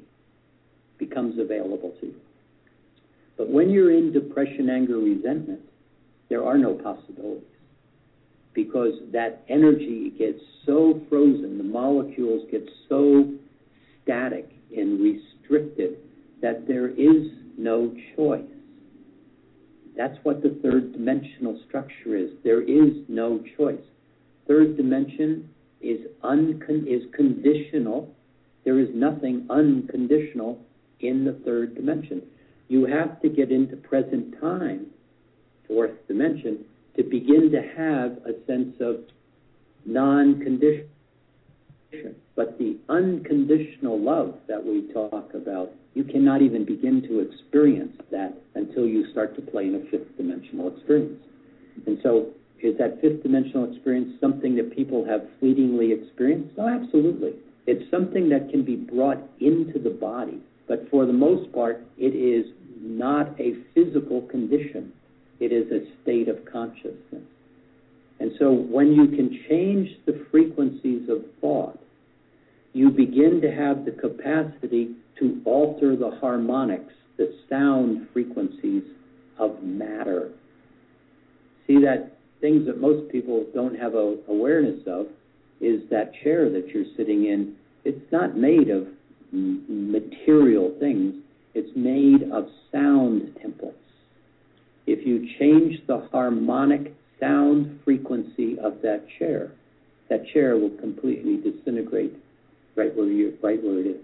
[0.98, 2.16] becomes available to you.
[3.38, 5.62] But when you're in depression, anger, resentment,
[6.30, 7.44] there are no possibilities
[8.54, 13.30] because that energy gets so frozen, the molecules get so
[14.04, 15.98] static and restricted
[16.42, 18.44] that there is no choice.
[19.96, 22.32] That's what the third dimensional structure is.
[22.44, 23.80] There is no choice.
[24.48, 25.50] Third dimension
[25.82, 28.14] is uncon- is conditional.
[28.64, 30.60] There is nothing unconditional
[31.00, 32.22] in the third dimension.
[32.68, 34.88] You have to get into present time,
[35.68, 36.66] fourth dimension,
[36.98, 39.02] to begin to have a sense of
[39.86, 40.90] non-condition
[42.36, 48.34] but the unconditional love that we talk about, you cannot even begin to experience that
[48.56, 51.22] until you start to play in a fifth dimensional experience.
[51.86, 52.28] And so,
[52.62, 56.56] is that fifth dimensional experience something that people have fleetingly experienced?
[56.58, 57.34] Oh, absolutely.
[57.68, 62.16] It's something that can be brought into the body, but for the most part, it
[62.16, 62.46] is
[62.80, 64.94] not a physical condition.
[65.40, 67.24] It is a state of consciousness.
[68.20, 71.80] And so, when you can change the frequencies of thought,
[72.74, 78.84] you begin to have the capacity to alter the harmonics, the sound frequencies
[79.38, 80.32] of matter.
[81.68, 85.08] See that things that most people don't have a awareness of
[85.62, 87.56] is that chair that you're sitting in.
[87.84, 88.88] It's not made of
[89.32, 91.16] material things.
[91.54, 93.74] It's made of sound temples.
[94.86, 99.52] If you change the harmonic sound frequency of that chair,
[100.10, 102.14] that chair will completely disintegrate
[102.76, 104.02] right where you right where it is.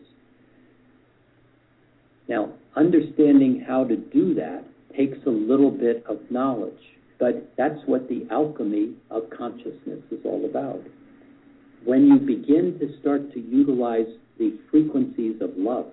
[2.27, 4.63] Now, understanding how to do that
[4.95, 6.73] takes a little bit of knowledge,
[7.19, 10.81] but that's what the alchemy of consciousness is all about.
[11.83, 14.07] When you begin to start to utilize
[14.37, 15.87] the frequencies of love,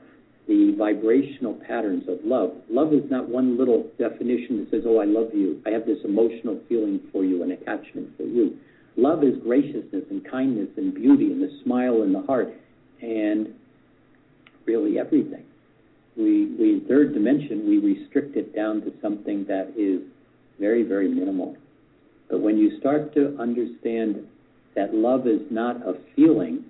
[0.48, 2.52] the vibrational patterns of love.
[2.70, 5.62] Love is not one little definition that says, Oh, I love you.
[5.66, 8.56] I have this emotional feeling for you and attachment for you.
[8.96, 12.48] Love is graciousness and kindness and beauty and the smile in the heart
[13.02, 13.54] and
[14.64, 15.44] really everything.
[16.16, 20.00] We, we third dimension, we restrict it down to something that is
[20.58, 21.56] very, very minimal.
[22.30, 24.26] But when you start to understand
[24.74, 26.64] that love is not a feeling,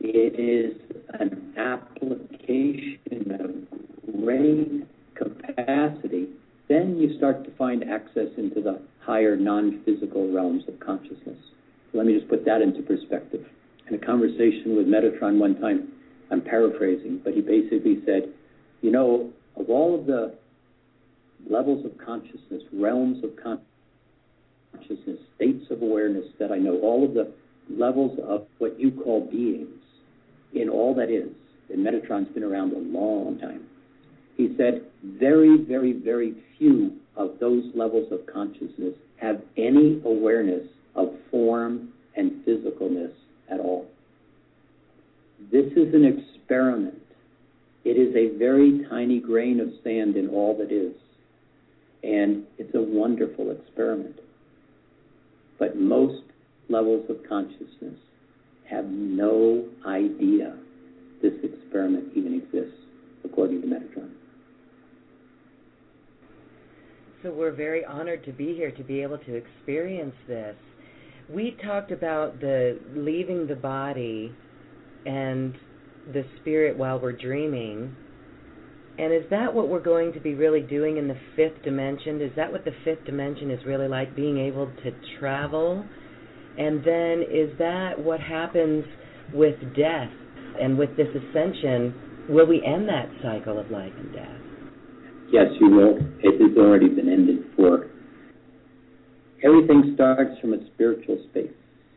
[0.00, 0.80] it is
[1.18, 2.98] an application
[3.38, 6.28] of great capacity
[6.70, 11.36] then you start to find access into the higher non physical realms of consciousness.
[11.92, 13.44] Let me just put that into perspective.
[13.88, 15.88] In a conversation with Metatron one time,
[16.30, 18.32] I'm paraphrasing, but he basically said,
[18.82, 20.32] You know, of all of the
[21.50, 23.30] levels of consciousness, realms of
[24.72, 27.32] consciousness, states of awareness that I know, all of the
[27.68, 29.79] levels of what you call beings
[30.54, 31.28] in all that is,
[31.72, 33.62] and Metatron's been around a long time.
[34.36, 41.14] He said, very, very, very few of those levels of consciousness have any awareness of
[41.30, 43.12] form and physicalness
[43.50, 43.86] at all.
[45.52, 47.02] This is an experiment.
[47.84, 50.94] It is a very tiny grain of sand in all that is.
[52.02, 54.20] And it's a wonderful experiment.
[55.58, 56.22] But most
[56.68, 57.96] levels of consciousness
[58.70, 60.56] have no idea
[61.22, 62.78] this experiment even exists,
[63.24, 64.10] according to Metatron.
[67.22, 70.56] So we're very honored to be here to be able to experience this.
[71.28, 74.32] We talked about the leaving the body
[75.04, 75.54] and
[76.12, 77.94] the spirit while we're dreaming.
[78.98, 82.20] And is that what we're going to be really doing in the fifth dimension?
[82.20, 85.84] Is that what the fifth dimension is really like, being able to travel?
[86.60, 88.84] And then is that what happens
[89.32, 90.10] with death
[90.60, 91.94] and with this ascension?
[92.28, 94.40] Will we end that cycle of life and death?
[95.32, 95.96] Yes, you will.
[96.22, 97.88] It has already been ended for.
[99.42, 101.50] Everything starts from a spiritual space,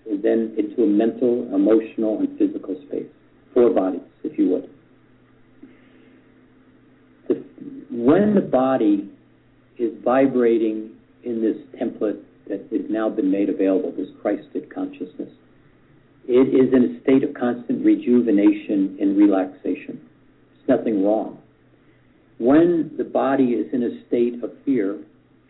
[0.10, 3.10] and then into a mental, emotional, and physical space.
[3.54, 4.70] Four bodies, if you would.
[7.28, 7.44] The,
[7.92, 9.12] when the body
[9.78, 10.92] is vibrating
[11.26, 15.30] in this template that has now been made available, this Christed consciousness,
[16.28, 20.00] it is in a state of constant rejuvenation and relaxation.
[20.66, 21.40] There's nothing wrong
[22.44, 25.00] when the body is in a state of fear,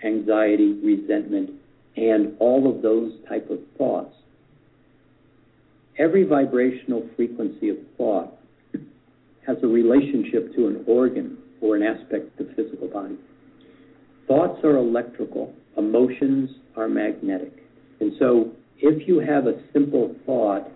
[0.03, 1.51] anxiety, resentment,
[1.95, 4.13] and all of those type of thoughts,
[5.97, 8.37] every vibrational frequency of thought
[9.47, 13.17] has a relationship to an organ or an aspect of the physical body.
[14.27, 17.53] Thoughts are electrical, emotions are magnetic.
[17.99, 20.69] And so if you have a simple thought,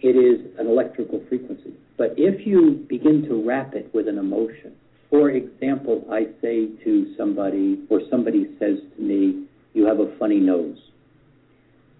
[0.00, 1.74] it is an electrical frequency.
[1.96, 4.74] But if you begin to wrap it with an emotion,
[5.10, 10.38] for example, I say to somebody, or somebody says to me, You have a funny
[10.38, 10.78] nose.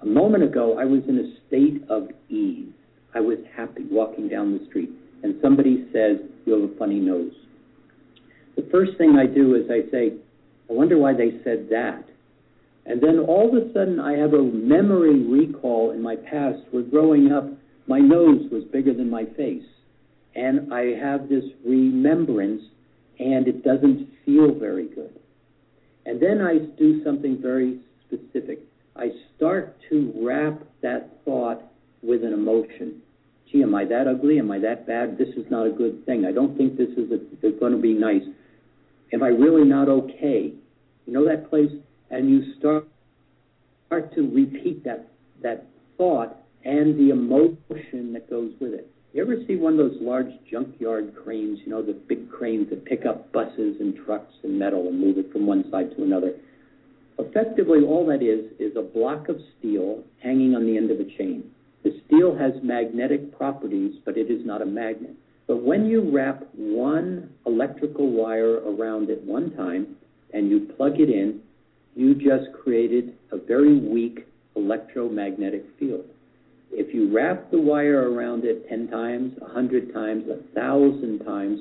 [0.03, 2.73] A moment ago, I was in a state of ease.
[3.15, 4.91] I was happy walking down the street,
[5.23, 7.33] and somebody says, You have a funny nose.
[8.57, 10.13] The first thing I do is I say,
[10.69, 12.08] I wonder why they said that.
[12.89, 16.83] And then all of a sudden, I have a memory recall in my past where
[16.83, 17.45] growing up,
[17.87, 19.65] my nose was bigger than my face.
[20.35, 22.63] And I have this remembrance
[23.19, 25.13] and it doesn't feel very good.
[26.07, 28.61] And then I do something very specific.
[28.97, 31.63] I start to wrap that thought
[32.03, 33.03] with an emotion.
[33.53, 34.39] Gee, am I that ugly?
[34.39, 35.19] Am I that bad?
[35.19, 36.25] This is not a good thing.
[36.25, 37.11] I don't think this is,
[37.61, 38.23] going to be nice.
[39.13, 40.53] Am I really not okay?
[41.07, 41.71] You know that place?
[42.11, 42.87] And you start,
[43.87, 45.09] start to repeat that,
[45.43, 48.91] that thought and the emotion that goes with it.
[49.13, 52.85] You ever see one of those large junkyard cranes, you know, the big cranes that
[52.85, 56.35] pick up buses and trucks and metal and move it from one side to another?
[57.19, 61.05] Effectively, all that is is a block of steel hanging on the end of a
[61.17, 61.51] chain.
[61.83, 65.15] The steel has magnetic properties, but it is not a magnet.
[65.47, 69.97] But when you wrap one electrical wire around it one time
[70.35, 71.41] and you plug it in,
[71.99, 74.25] you just created a very weak
[74.55, 76.05] electromagnetic field.
[76.71, 81.59] If you wrap the wire around it 10 times, 100 times, 1,000 times,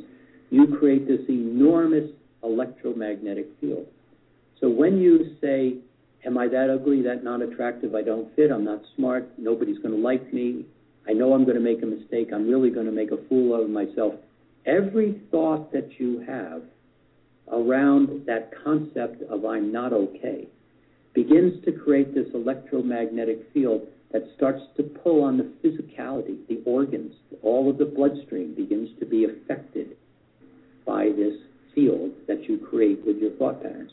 [0.52, 2.12] you create this enormous
[2.44, 3.88] electromagnetic field.
[4.62, 5.78] So when you say,
[6.24, 9.96] Am I that ugly, that not attractive, I don't fit, I'm not smart, nobody's going
[9.96, 10.66] to like me,
[11.08, 13.60] I know I'm going to make a mistake, I'm really going to make a fool
[13.60, 14.14] of myself,
[14.66, 16.64] every thought that you have
[17.52, 20.48] around that concept of I'm not okay
[21.14, 27.14] begins to create this electromagnetic field that starts to pull on the physicality, the organs,
[27.42, 29.98] all of the bloodstream begins to be affected
[30.86, 31.34] by this
[31.74, 33.92] field that you create with your thought patterns.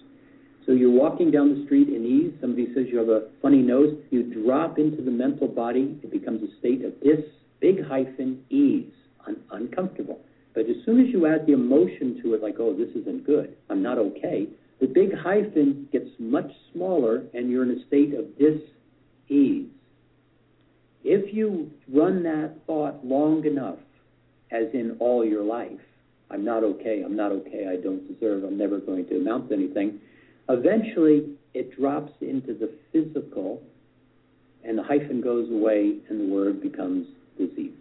[0.66, 2.32] So you're walking down the street in ease.
[2.40, 3.96] Somebody says you have a funny nose.
[4.10, 5.98] You drop into the mental body.
[6.02, 7.20] It becomes a state of this
[7.60, 8.92] big hyphen ease,
[9.26, 10.20] un- uncomfortable.
[10.54, 13.56] But as soon as you add the emotion to it, like, oh, this isn't good,
[13.68, 14.48] I'm not okay,
[14.80, 18.60] the big hyphen gets much smaller and you're in a state of dis
[19.28, 19.68] ease.
[21.02, 23.78] If you run that thought long enough,
[24.50, 25.80] as in all your life,
[26.30, 29.54] I'm not okay, I'm not okay, I don't deserve, I'm never going to amount to
[29.54, 30.00] anything.
[30.48, 33.62] Eventually, it drops into the physical,
[34.64, 37.06] and the hyphen goes away, and the word becomes
[37.38, 37.72] disease.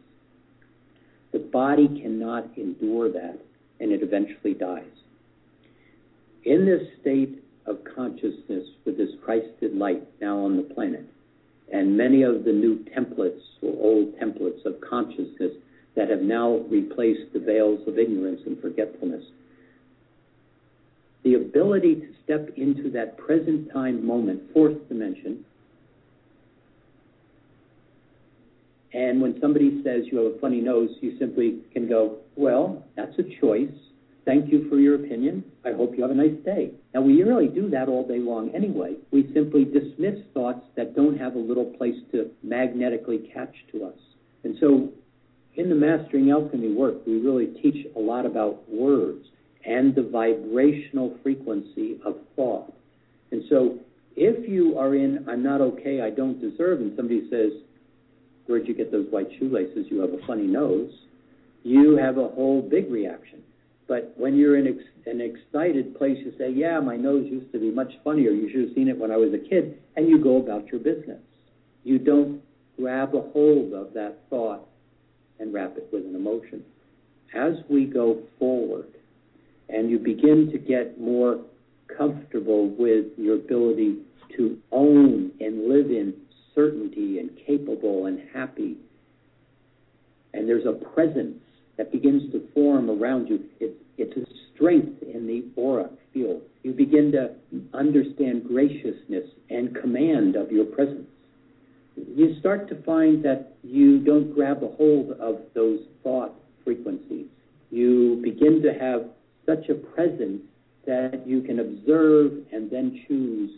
[1.34, 3.40] The body cannot endure that,
[3.80, 4.86] and it eventually dies.
[6.46, 11.06] In this state of consciousness with this Christed light now on the planet,
[11.72, 15.54] and many of the new templates or old templates of consciousness
[15.96, 19.24] that have now replaced the veils of ignorance and forgetfulness.
[21.24, 25.46] The ability to step into that present time moment, fourth dimension,
[28.94, 33.18] and when somebody says you have a funny nose, you simply can go, Well, that's
[33.18, 33.74] a choice.
[34.26, 35.44] Thank you for your opinion.
[35.66, 36.72] I hope you have a nice day.
[36.94, 38.96] Now, we really do that all day long anyway.
[39.12, 43.98] We simply dismiss thoughts that don't have a little place to magnetically catch to us.
[44.46, 44.90] And so,
[45.56, 49.26] in the Mastering Alchemy work, we really teach a lot about words
[49.66, 52.74] and the vibrational frequency of thought.
[53.32, 53.80] And so,
[54.16, 57.52] if you are in, I'm not okay, I don't deserve, and somebody says,
[58.48, 59.88] Where'd you get those white shoelaces?
[59.90, 60.92] You have a funny nose.
[61.64, 63.44] You have a whole big reaction
[63.88, 67.60] but when you're in ex- an excited place, you say, Yeah, my nose used to
[67.60, 68.32] be much funnier.
[68.32, 69.78] You should have seen it when I was a kid.
[69.96, 71.20] And you go about your business.
[71.84, 72.42] You don't
[72.80, 74.68] grab a hold of that thought
[75.40, 76.64] and wrap it with an emotion.
[77.36, 78.88] As we go forward
[79.70, 81.40] and you begin to get more
[81.98, 83.98] comfortable with your ability
[84.38, 86.14] to own and live in
[86.56, 88.78] certainty and capable and happy,
[90.34, 91.38] and there's a presence
[91.78, 93.44] that begins to form around you.
[93.60, 96.42] It's, it's a strength in the aura field.
[96.64, 97.36] You begin to
[97.74, 101.08] understand graciousness and command of your presence.
[101.96, 106.34] You start to find that you don't grab a hold of those thought
[106.64, 107.28] frequencies.
[107.70, 109.06] You begin to have
[109.46, 110.42] such a presence
[110.86, 113.52] that you can observe and then choose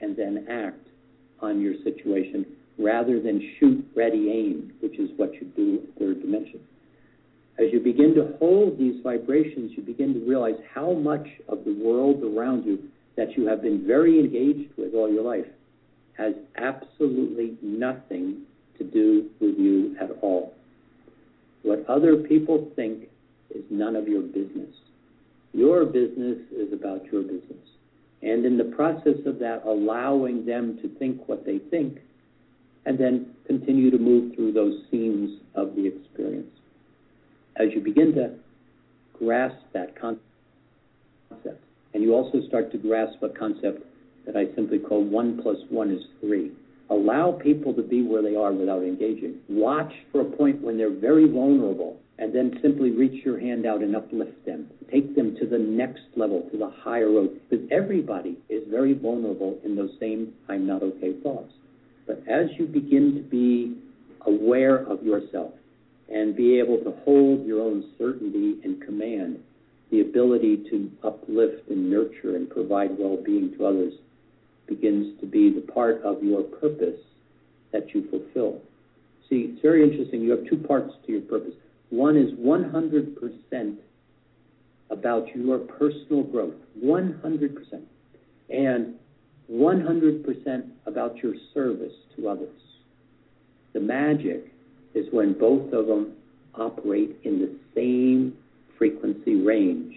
[0.00, 0.87] and then act
[1.40, 2.46] on your situation
[2.78, 6.60] rather than shoot, ready, aim, which is what you do in third dimension.
[7.58, 11.74] As you begin to hold these vibrations, you begin to realize how much of the
[11.74, 12.78] world around you
[13.16, 15.46] that you have been very engaged with all your life
[16.16, 18.42] has absolutely nothing
[18.78, 20.54] to do with you at all.
[21.62, 23.08] What other people think
[23.50, 24.70] is none of your business.
[25.52, 27.58] Your business is about your business.
[28.22, 31.98] And in the process of that, allowing them to think what they think,
[32.84, 36.50] and then continue to move through those scenes of the experience
[37.58, 38.34] as you begin to
[39.18, 40.24] grasp that concept,
[41.94, 43.84] and you also start to grasp a concept
[44.26, 46.52] that I simply call one plus one is three.
[46.90, 49.36] Allow people to be where they are without engaging.
[49.48, 53.82] Watch for a point when they're very vulnerable, and then simply reach your hand out
[53.82, 54.68] and uplift them.
[54.90, 57.40] Take them to the next level, to the higher road.
[57.48, 61.52] Because everybody is very vulnerable in those same I'm not okay thoughts.
[62.06, 63.76] But as you begin to be
[64.26, 65.52] aware of yourself,
[66.10, 69.38] and be able to hold your own certainty and command,
[69.90, 73.94] the ability to uplift and nurture and provide well being to others
[74.66, 77.00] begins to be the part of your purpose
[77.72, 78.60] that you fulfill.
[79.28, 80.22] See, it's very interesting.
[80.22, 81.54] You have two parts to your purpose.
[81.90, 83.76] One is 100%
[84.90, 87.82] about your personal growth, 100%,
[88.50, 88.94] and
[89.50, 92.60] 100% about your service to others.
[93.72, 94.52] The magic
[94.94, 96.14] is when both of them
[96.54, 98.36] operate in the same
[98.76, 99.94] frequency range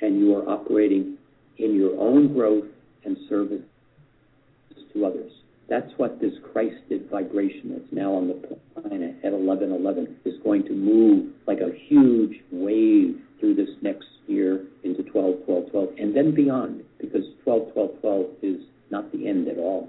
[0.00, 1.16] and you are operating
[1.58, 2.66] in your own growth
[3.04, 3.62] and service
[4.92, 5.32] to others.
[5.68, 8.34] That's what this Christed vibration that's now on the
[8.80, 14.64] planet at 1111 is going to move like a huge wave through this next year
[14.82, 18.60] into 12, 12, 12, and then beyond, because 12, 12, 12 is
[18.90, 19.88] not the end at all.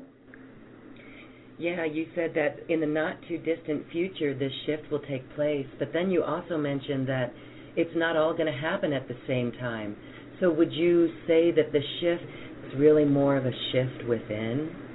[1.57, 5.67] Yeah, you said that in the not too distant future this shift will take place,
[5.77, 7.33] but then you also mentioned that
[7.75, 9.95] it's not all going to happen at the same time.
[10.39, 12.23] So would you say that the shift
[12.67, 14.88] is really more of a shift within?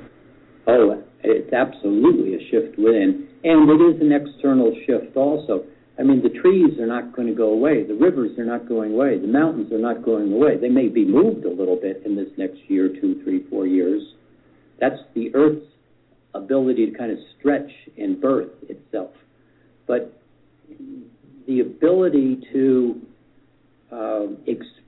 [0.66, 5.64] Oh, it's absolutely a shift within, and it is an external shift also.
[5.98, 7.84] I mean, the trees are not going to go away.
[7.84, 9.18] The rivers are not going away.
[9.18, 10.56] The mountains are not going away.
[10.56, 14.02] They may be moved a little bit in this next year, two, three, four years.
[14.80, 15.66] That's the Earth's
[16.34, 19.12] ability to kind of stretch and birth itself.
[19.86, 20.20] But
[21.46, 23.00] the ability to
[23.92, 24.83] uh, experience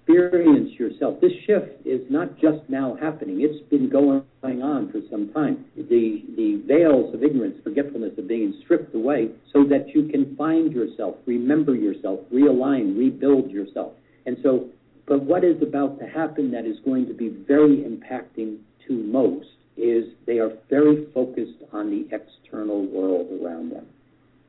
[0.97, 1.21] yourself.
[1.21, 3.41] This shift is not just now happening.
[3.41, 5.65] It's been going on for some time.
[5.77, 10.73] The, the veils of ignorance, forgetfulness are being stripped away so that you can find
[10.73, 13.93] yourself, remember yourself, realign, rebuild yourself.
[14.27, 14.69] And so,
[15.07, 19.49] but what is about to happen that is going to be very impacting to most
[19.77, 23.87] is they are very focused on the external world around them.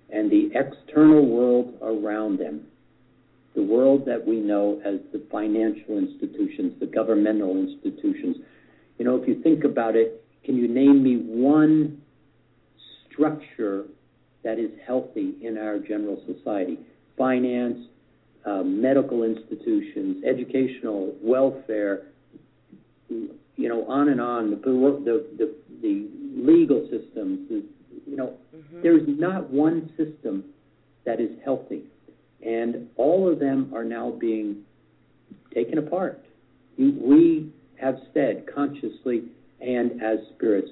[0.09, 2.65] And the external world around them
[3.57, 8.37] the world that we know as the financial institutions, the governmental institutions.
[8.99, 11.99] You know, if you think about it, can you name me one
[13.11, 13.85] structure
[14.43, 16.77] that is healthy in our general society?
[17.17, 17.87] Finance,
[18.45, 22.09] uh, medical institutions, educational, welfare,
[23.09, 24.51] you know, on and on.
[24.51, 27.49] The the the, the legal systems.
[27.49, 27.63] The,
[28.05, 28.83] you know, mm-hmm.
[28.83, 30.45] there's not one system
[31.05, 31.85] that is healthy.
[32.47, 34.63] And all of them are now being
[35.53, 36.23] taken apart.
[36.77, 39.23] We have said consciously
[39.59, 40.69] and as spirits,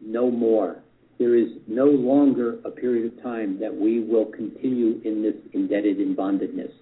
[0.00, 0.82] no more.
[1.18, 5.96] There is no longer a period of time that we will continue in this indebted
[5.98, 6.72] and bondedness.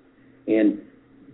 [0.49, 0.81] And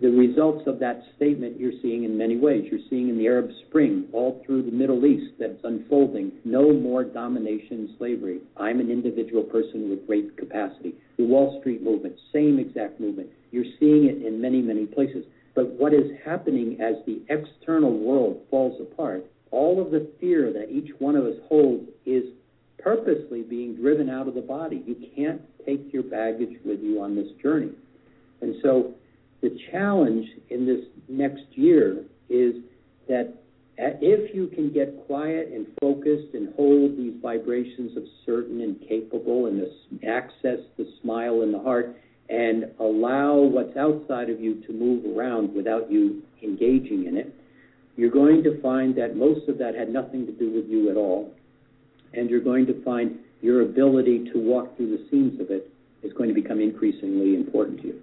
[0.01, 2.65] the results of that statement you're seeing in many ways.
[2.71, 6.31] You're seeing in the Arab Spring, all through the Middle East, that's unfolding.
[6.43, 8.39] No more domination slavery.
[8.57, 10.95] I'm an individual person with great capacity.
[11.17, 13.29] The Wall Street movement, same exact movement.
[13.51, 15.23] You're seeing it in many, many places.
[15.53, 20.71] But what is happening as the external world falls apart, all of the fear that
[20.71, 22.23] each one of us holds is
[22.79, 24.81] purposely being driven out of the body.
[24.87, 27.73] You can't take your baggage with you on this journey.
[28.41, 28.95] And so
[29.41, 32.55] the challenge in this next year is
[33.07, 33.33] that
[33.79, 38.79] uh, if you can get quiet and focused and hold these vibrations of certain and
[38.87, 39.61] capable and
[40.07, 41.97] access the smile in the heart
[42.29, 47.33] and allow what's outside of you to move around without you engaging in it,
[47.97, 50.97] you're going to find that most of that had nothing to do with you at
[50.97, 51.33] all.
[52.13, 55.71] And you're going to find your ability to walk through the scenes of it
[56.03, 58.01] is going to become increasingly important to you.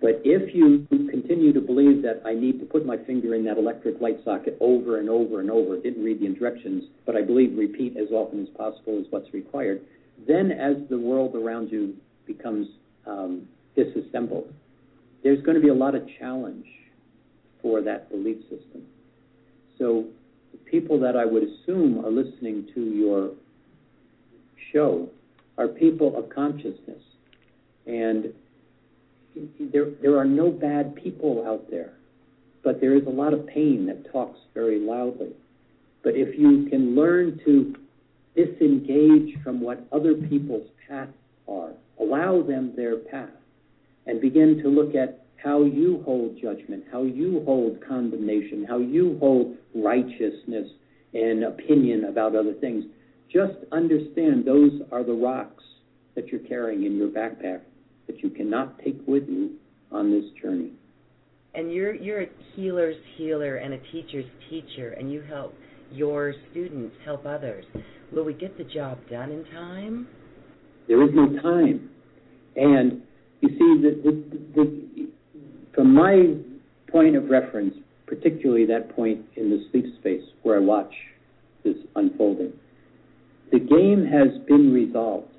[0.00, 3.56] But if you continue to believe that I need to put my finger in that
[3.56, 7.56] electric light socket over and over and over, didn't read the instructions, but I believe
[7.56, 9.80] repeat as often as possible is what's required,
[10.26, 11.94] then as the world around you
[12.26, 12.68] becomes
[13.06, 14.52] um, disassembled,
[15.22, 16.66] there's going to be a lot of challenge
[17.62, 18.82] for that belief system.
[19.78, 20.04] So
[20.52, 23.30] the people that I would assume are listening to your
[24.72, 25.08] show
[25.58, 27.02] are people of consciousness.
[27.86, 28.32] And
[29.60, 31.92] there, there are no bad people out there,
[32.62, 35.32] but there is a lot of pain that talks very loudly.
[36.02, 37.74] But if you can learn to
[38.34, 41.12] disengage from what other people's paths
[41.48, 43.30] are, allow them their path,
[44.06, 49.16] and begin to look at how you hold judgment, how you hold condemnation, how you
[49.20, 50.68] hold righteousness
[51.14, 52.84] and opinion about other things.
[53.32, 55.64] Just understand those are the rocks
[56.14, 57.60] that you're carrying in your backpack
[58.06, 59.56] that you cannot take with you
[59.92, 60.72] on this journey.
[61.54, 65.54] And you're you're a healer's healer and a teacher's teacher, and you help
[65.92, 67.64] your students help others.
[68.12, 70.06] Will we get the job done in time?
[70.88, 71.90] There is no time,
[72.54, 73.02] and
[73.40, 75.08] you see the, the, the,
[75.74, 76.34] from my
[76.90, 77.74] point of reference,
[78.06, 80.92] particularly that point in the sleep space where I watch
[81.64, 82.52] this unfolding,
[83.50, 85.35] the game has been resolved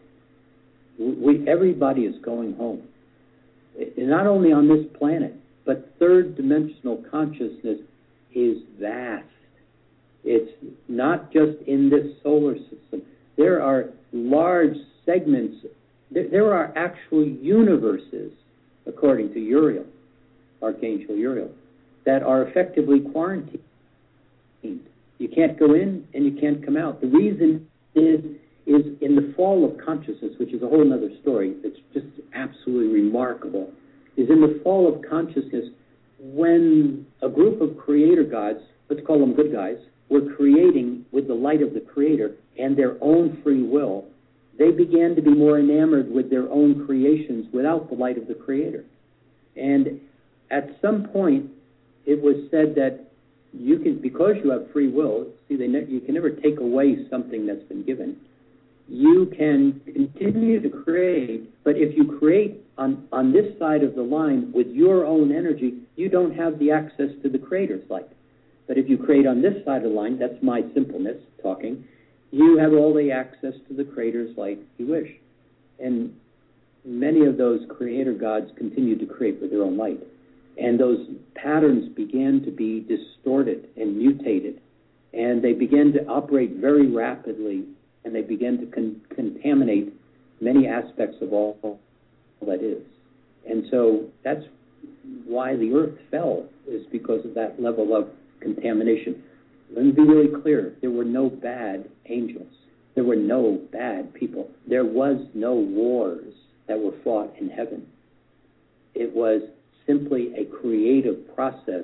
[0.99, 2.83] we, everybody is going home.
[3.77, 5.35] And not only on this planet,
[5.65, 7.79] but third dimensional consciousness
[8.33, 9.25] is vast.
[10.23, 10.51] It's
[10.87, 13.01] not just in this solar system.
[13.37, 14.75] There are large
[15.05, 15.65] segments,
[16.11, 18.31] there, there are actual universes,
[18.87, 19.85] according to Uriel,
[20.61, 21.51] Archangel Uriel,
[22.05, 23.59] that are effectively quarantined.
[24.63, 27.01] You can't go in and you can't come out.
[27.01, 28.19] The reason is
[28.68, 32.05] is in the fall of consciousness, which is a whole other story that's just
[32.36, 33.72] absolutely remarkable,
[34.18, 35.65] is in the fall of consciousness
[36.20, 38.59] when a group of creator gods,
[38.89, 39.78] let's call them good guys,
[40.09, 44.05] were creating with the light of the creator and their own free will,
[44.59, 48.34] they began to be more enamored with their own creations without the light of the
[48.34, 48.84] creator.
[49.55, 50.01] And
[50.49, 51.51] at some point,
[52.05, 53.11] it was said that
[53.53, 57.07] you can, because you have free will, see, they ne- you can never take away
[57.09, 58.18] something that's been given
[58.88, 64.01] you can continue to create, but if you create on, on this side of the
[64.01, 68.07] line with your own energy, you don't have the access to the creator's light.
[68.67, 71.85] But if you create on this side of the line, that's my simpleness talking,
[72.31, 75.09] you have all the access to the creator's light you wish.
[75.79, 76.13] And
[76.85, 79.99] many of those creator gods continue to create with their own light.
[80.57, 84.61] And those patterns began to be distorted and mutated.
[85.13, 87.65] And they began to operate very rapidly
[88.08, 89.93] and they began to con- contaminate
[90.39, 91.78] many aspects of all
[92.41, 92.82] that is.
[93.49, 94.43] And so that's
[95.26, 98.08] why the earth fell, is because of that level of
[98.39, 99.22] contamination.
[99.76, 102.53] Let me be really clear there were no bad angels,
[102.95, 106.34] there were no bad people, there was no wars
[106.70, 107.86] that were fought in heaven.
[108.95, 109.41] It was
[109.86, 111.84] simply a creative process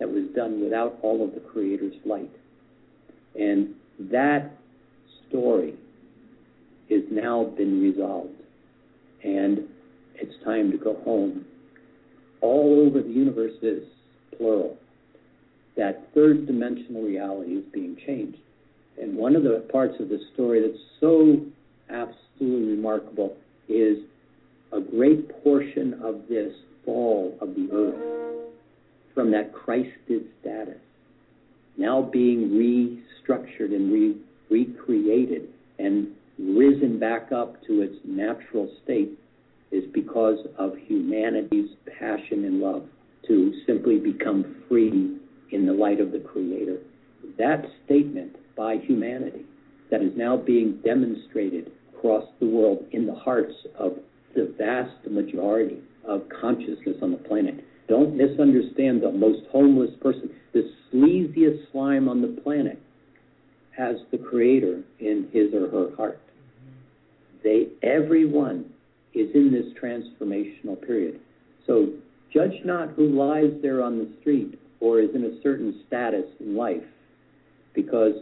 [0.00, 2.30] that was done without all of the Creator's light.
[3.38, 3.74] And
[4.10, 4.50] that
[5.28, 5.74] story
[6.90, 8.34] has now been resolved.
[9.22, 9.68] And
[10.16, 11.44] it's time to go home.
[12.40, 13.84] All over the universe is
[14.36, 14.76] plural.
[15.76, 18.38] That third dimensional reality is being changed.
[19.00, 21.40] And one of the parts of the story that's so
[21.90, 23.36] absolutely remarkable
[23.68, 23.98] is
[24.72, 26.52] a great portion of this
[26.84, 28.50] fall of the earth
[29.14, 30.78] from that Christed status
[31.76, 34.16] now being restructured and re-
[34.50, 39.18] recreated and risen back up to its natural state
[39.70, 42.84] is because of humanity's passion and love
[43.26, 45.16] to simply become free
[45.50, 46.78] in the light of the Creator.
[47.38, 49.44] That statement by humanity
[49.90, 53.94] that is now being demonstrated across the world in the hearts of
[54.34, 57.64] the vast majority of consciousness on the planet.
[57.88, 60.30] Don't misunderstand the most homeless person.
[60.52, 62.80] The sleaziest slime on the planet
[63.76, 66.20] has the Creator in his or her heart.
[67.42, 68.70] They, everyone
[69.12, 71.20] is in this transformational period.
[71.66, 71.88] So
[72.32, 76.56] judge not who lies there on the street or is in a certain status in
[76.56, 76.82] life
[77.74, 78.14] because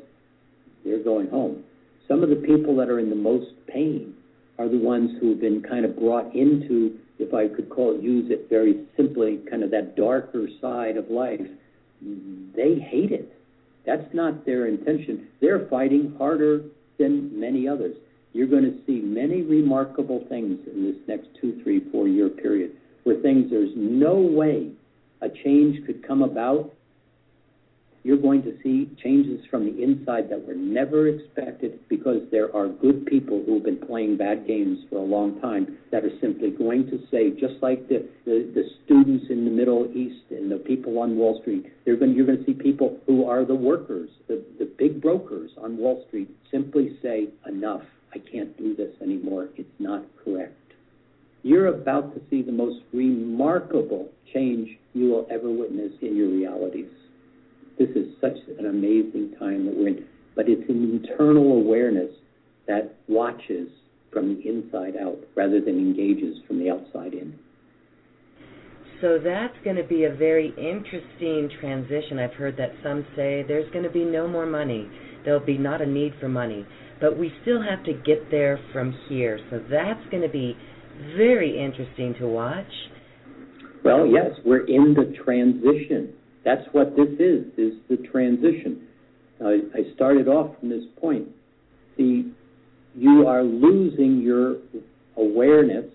[0.84, 1.64] they're going home.
[2.09, 4.14] Some of the people that are in the most pain
[4.59, 8.03] are the ones who have been kind of brought into, if I could call it,
[8.03, 11.40] use it very simply, kind of that darker side of life.
[12.00, 13.32] They hate it.
[13.85, 15.28] That's not their intention.
[15.41, 16.62] They're fighting harder
[16.99, 17.97] than many others
[18.33, 22.76] you're going to see many remarkable things in this next two, three, four year period
[23.05, 24.70] where things there's no way
[25.20, 26.72] a change could come about.
[28.05, 32.66] You're going to see changes from the inside that were never expected because there are
[32.66, 36.50] good people who have been playing bad games for a long time that are simply
[36.50, 40.57] going to say, just like the, the, the students in the Middle East and the
[40.57, 44.11] people on Wall Street, they're going, you're going to see people who are the workers,
[44.26, 47.82] the, the big brokers on Wall Street, simply say, enough
[48.14, 49.48] I can't do this anymore.
[49.57, 50.55] It's not correct.
[51.42, 56.90] You're about to see the most remarkable change you will ever witness in your realities.
[57.78, 60.04] This is such an amazing time that we're in.
[60.34, 62.10] But it's an internal awareness
[62.66, 63.68] that watches
[64.12, 67.38] from the inside out rather than engages from the outside in.
[69.00, 72.18] So that's going to be a very interesting transition.
[72.18, 74.88] I've heard that some say there's going to be no more money.
[75.24, 76.66] There'll be not a need for money
[77.02, 79.38] but we still have to get there from here.
[79.50, 80.56] So that's going to be
[81.16, 82.64] very interesting to watch.
[83.84, 86.14] Well, yes, we're in the transition.
[86.45, 88.88] That's what this is, is the transition.
[89.45, 91.28] I, I started off from this point.
[91.97, 92.32] See,
[92.95, 94.57] you are losing your
[95.16, 95.86] awareness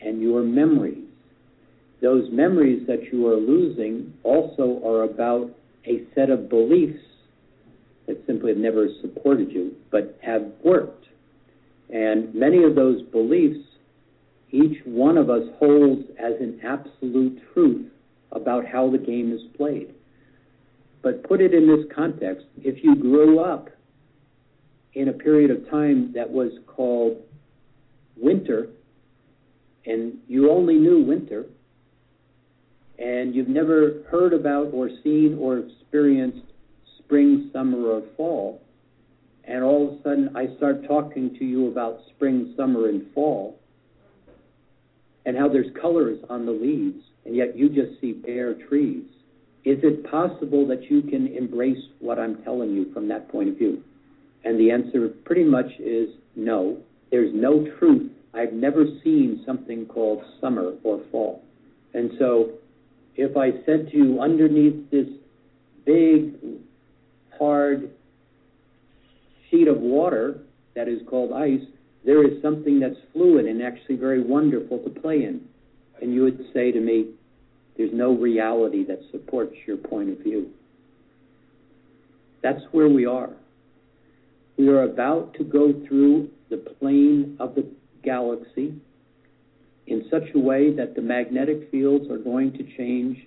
[0.00, 1.04] and your memories.
[2.02, 5.50] Those memories that you are losing also are about
[5.86, 7.00] a set of beliefs
[8.06, 11.06] that simply have never supported you, but have worked.
[11.88, 13.64] And many of those beliefs,
[14.50, 17.90] each one of us holds as an absolute truth
[18.34, 19.94] about how the game is played.
[21.02, 23.68] But put it in this context if you grew up
[24.94, 27.22] in a period of time that was called
[28.16, 28.68] winter,
[29.86, 31.46] and you only knew winter,
[32.98, 36.46] and you've never heard about or seen or experienced
[36.98, 38.62] spring, summer, or fall,
[39.44, 43.58] and all of a sudden I start talking to you about spring, summer, and fall,
[45.26, 49.04] and how there's colors on the leaves, and yet you just see bare trees.
[49.64, 53.56] Is it possible that you can embrace what I'm telling you from that point of
[53.56, 53.82] view?
[54.44, 56.78] And the answer pretty much is no.
[57.10, 58.12] There's no truth.
[58.34, 61.42] I've never seen something called summer or fall.
[61.94, 62.50] And so
[63.16, 65.06] if I said to you underneath this
[65.86, 66.34] big
[67.38, 67.90] hard
[69.50, 70.40] sheet of water
[70.74, 71.60] that is called ice,
[72.04, 75.40] there is something that's fluid and actually very wonderful to play in.
[76.02, 77.10] And you would say to me,
[77.76, 80.50] there's no reality that supports your point of view.
[82.42, 83.30] That's where we are.
[84.58, 87.66] We are about to go through the plane of the
[88.02, 88.74] galaxy
[89.86, 93.26] in such a way that the magnetic fields are going to change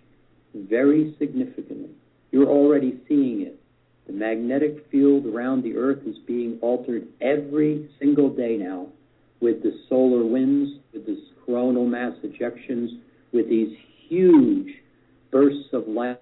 [0.53, 1.89] very significantly.
[2.32, 3.59] You're already seeing it.
[4.07, 8.87] The magnetic field around the Earth is being altered every single day now
[9.41, 12.99] with the solar winds, with the coronal mass ejections,
[13.33, 13.77] with these
[14.07, 14.75] huge
[15.29, 16.19] bursts of light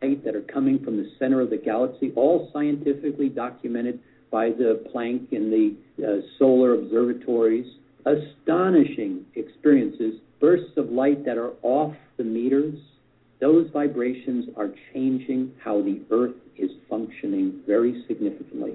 [0.00, 5.32] that are coming from the center of the galaxy, all scientifically documented by the Planck
[5.32, 7.66] and the uh, solar observatories.
[8.06, 12.74] Astonishing experiences, bursts of light that are off the meters.
[13.40, 18.74] Those vibrations are changing how the Earth is functioning very significantly.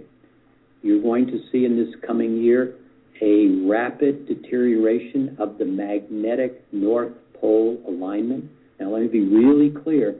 [0.81, 2.75] You're going to see in this coming year
[3.21, 8.49] a rapid deterioration of the magnetic North Pole alignment.
[8.79, 10.15] Now, let me be really clear.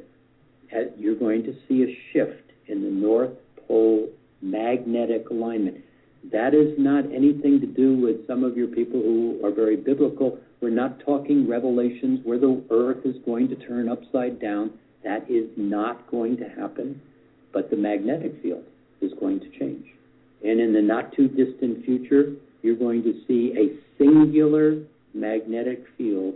[0.98, 3.32] You're going to see a shift in the North
[3.68, 4.10] Pole
[4.42, 5.84] magnetic alignment.
[6.32, 10.40] That is not anything to do with some of your people who are very biblical.
[10.62, 14.72] We're not talking revelations where the earth is going to turn upside down.
[15.04, 17.00] That is not going to happen.
[17.56, 18.66] But the magnetic field
[19.00, 19.86] is going to change.
[20.44, 24.84] And in the not too distant future, you're going to see a singular
[25.14, 26.36] magnetic field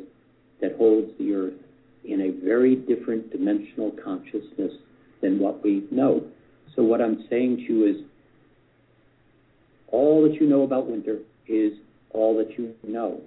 [0.62, 1.60] that holds the earth
[2.06, 4.72] in a very different dimensional consciousness
[5.22, 6.24] than what we know.
[6.74, 7.98] So, what I'm saying to you is
[9.90, 11.74] all that you know about winter is
[12.12, 13.20] all that you know.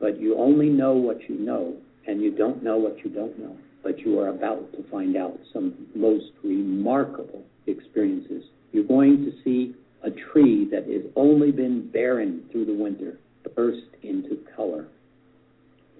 [0.00, 1.76] But you only know what you know,
[2.08, 3.56] and you don't know what you don't know.
[3.86, 8.42] But you are about to find out some most remarkable experiences.
[8.72, 13.20] You're going to see a tree that has only been barren through the winter
[13.54, 14.88] burst into color.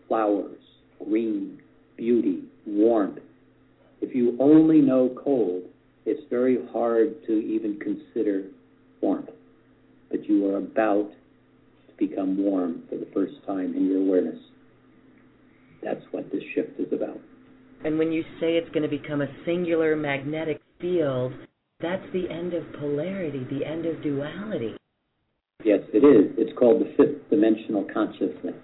[0.08, 0.58] Flowers,
[1.04, 1.60] green,
[1.96, 3.20] beauty, warmth.
[4.00, 5.62] If you only know cold,
[6.06, 8.48] it's very hard to even consider
[9.00, 9.30] warmth.
[10.10, 11.12] But you are about
[11.88, 14.40] to become warm for the first time in your awareness.
[15.84, 17.20] That's what this shift is about.
[17.84, 21.32] And when you say it's going to become a singular magnetic field,
[21.80, 24.76] that's the end of polarity, the end of duality.
[25.64, 26.34] Yes, it is.
[26.38, 28.54] It's called the fifth dimensional consciousness.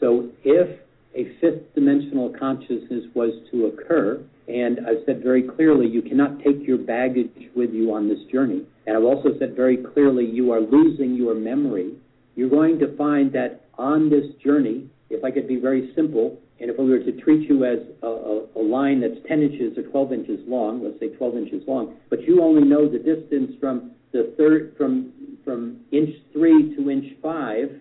[0.00, 0.80] So if
[1.14, 6.66] a fifth dimensional consciousness was to occur, and I've said very clearly, you cannot take
[6.66, 8.64] your baggage with you on this journey.
[8.86, 11.94] And I've also said very clearly, you are losing your memory.
[12.34, 16.70] You're going to find that on this journey, if I could be very simple, and
[16.70, 19.82] if we were to treat you as a, a, a, line that's 10 inches or
[19.84, 23.92] 12 inches long, let's say 12 inches long, but you only know the distance from
[24.12, 25.12] the third from
[25.44, 27.80] from inch three to inch five,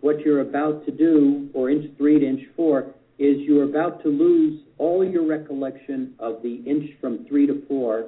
[0.00, 4.08] what you're about to do, or inch three to inch four, is you're about to
[4.08, 8.06] lose all your recollection of the inch from three to four,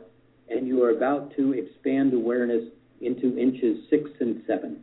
[0.49, 2.65] and you are about to expand awareness
[3.01, 4.83] into inches six and seven.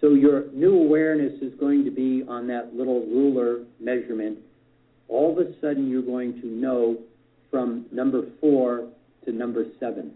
[0.00, 4.38] So your new awareness is going to be on that little ruler measurement.
[5.08, 6.98] All of a sudden, you're going to know
[7.50, 8.88] from number four
[9.24, 10.12] to number seven.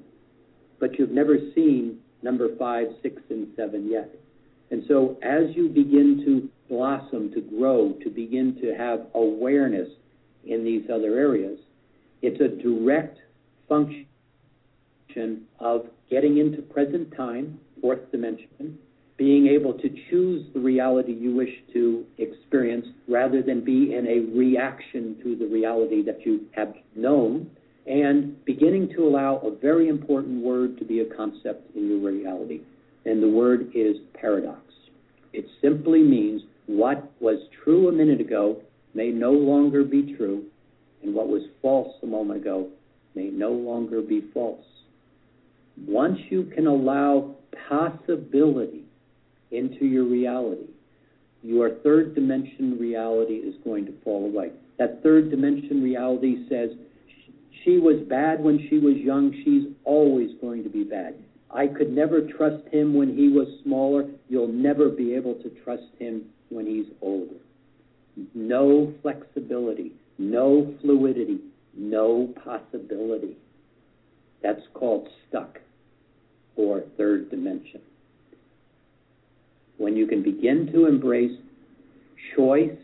[0.80, 4.10] But you've never seen number five, six, and seven yet.
[4.70, 9.88] And so as you begin to blossom, to grow, to begin to have awareness
[10.46, 11.58] in these other areas,
[12.22, 13.18] it's a direct
[13.68, 14.06] function
[15.60, 18.78] of getting into present time, fourth dimension,
[19.16, 24.36] being able to choose the reality you wish to experience rather than be in a
[24.36, 27.48] reaction to the reality that you have known,
[27.86, 32.60] and beginning to allow a very important word to be a concept in your reality.
[33.04, 34.62] And the word is paradox.
[35.32, 38.62] It simply means what was true a minute ago
[38.94, 40.44] may no longer be true,
[41.02, 42.68] and what was false a moment ago
[43.14, 44.64] may no longer be false.
[45.86, 47.34] Once you can allow
[47.68, 48.83] possibility
[49.54, 50.66] into your reality,
[51.42, 54.50] your third dimension reality is going to fall away.
[54.78, 56.70] That third dimension reality says
[57.64, 61.14] she was bad when she was young, she's always going to be bad.
[61.50, 64.06] I could never trust him when he was smaller.
[64.28, 67.36] You'll never be able to trust him when he's older.
[68.34, 71.40] No flexibility, no fluidity,
[71.76, 73.36] no possibility.
[74.42, 75.60] That's called stuck
[76.56, 77.80] or third dimension
[79.78, 81.36] when you can begin to embrace
[82.36, 82.76] choice,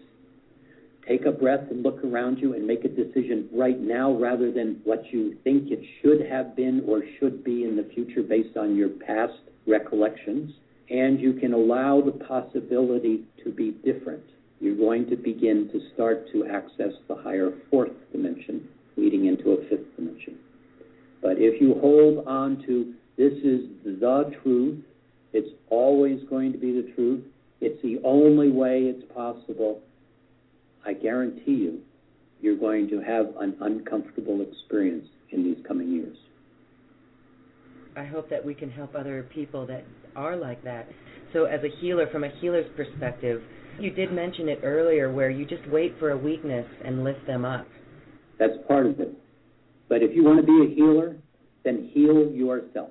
[1.06, 4.80] take a breath and look around you and make a decision right now rather than
[4.84, 8.76] what you think it should have been or should be in the future based on
[8.76, 10.52] your past recollections.
[10.90, 14.24] And you can allow the possibility to be different.
[14.60, 19.68] You're going to begin to start to access the higher fourth dimension, leading into a
[19.68, 20.36] fifth dimension.
[21.22, 24.82] But if you hold on to this is the truth,
[25.32, 27.24] it's always going to be the truth.
[27.60, 29.80] It's the only way it's possible.
[30.84, 31.80] I guarantee you,
[32.40, 36.16] you're going to have an uncomfortable experience in these coming years.
[37.96, 39.84] I hope that we can help other people that
[40.16, 40.88] are like that.
[41.32, 43.42] So, as a healer, from a healer's perspective,
[43.78, 47.44] you did mention it earlier where you just wait for a weakness and lift them
[47.44, 47.66] up.
[48.38, 49.12] That's part of it.
[49.88, 51.16] But if you want to be a healer,
[51.64, 52.90] then heal yourself.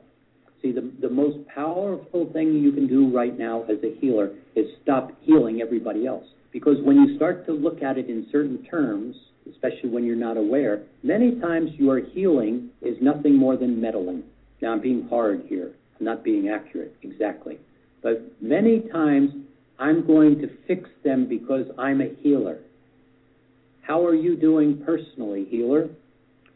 [0.62, 4.66] See, the, the most powerful thing you can do right now as a healer is
[4.84, 6.26] stop healing everybody else.
[6.51, 9.16] Because when you start to look at it in certain terms,
[9.49, 14.24] especially when you're not aware, many times your healing is nothing more than meddling.
[14.62, 15.74] Now, I'm being hard here.
[15.99, 17.60] I'm not being accurate exactly.
[18.01, 19.32] But many times
[19.78, 22.60] I'm going to fix them because I'm a healer.
[23.82, 25.89] How are you doing personally, healer?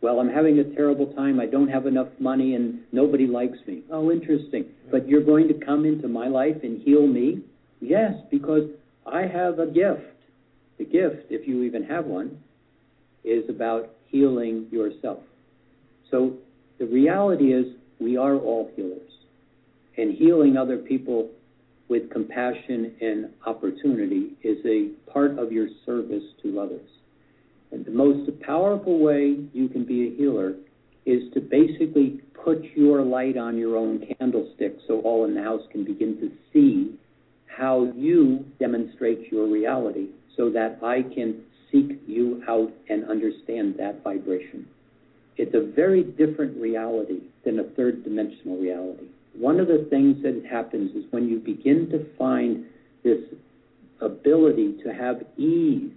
[0.04, 1.40] Well, I'm having a terrible time.
[1.40, 3.84] I don't have enough money and nobody likes me.
[3.90, 4.66] Oh, interesting.
[4.92, 7.42] But you're going to come into my life and heal me?
[7.80, 8.70] Yes, because
[9.06, 10.02] I have a gift.
[10.78, 12.38] The gift, if you even have one,
[13.24, 15.20] is about healing yourself.
[16.12, 16.34] So
[16.80, 17.66] the reality is
[18.02, 19.10] we are all healers.
[19.98, 21.30] And healing other people
[21.88, 26.90] with compassion and opportunity is a part of your service to others.
[27.74, 30.54] And the most powerful way you can be a healer
[31.06, 35.64] is to basically put your light on your own candlestick so all in the house
[35.72, 36.96] can begin to see
[37.48, 40.08] how you demonstrate your reality
[40.38, 44.68] so that I can seek you out and understand that vibration.
[45.38, 49.08] It's a very different reality than a third dimensional reality.
[49.36, 52.66] One of the things that happens is when you begin to find
[53.04, 53.20] this
[54.00, 55.92] ability to have ease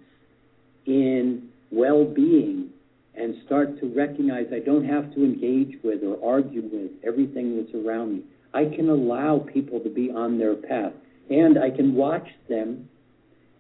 [0.86, 2.70] in well being
[3.14, 7.74] and start to recognize I don't have to engage with or argue with everything that's
[7.74, 8.22] around me.
[8.52, 10.92] I can allow people to be on their path
[11.30, 12.88] and I can watch them.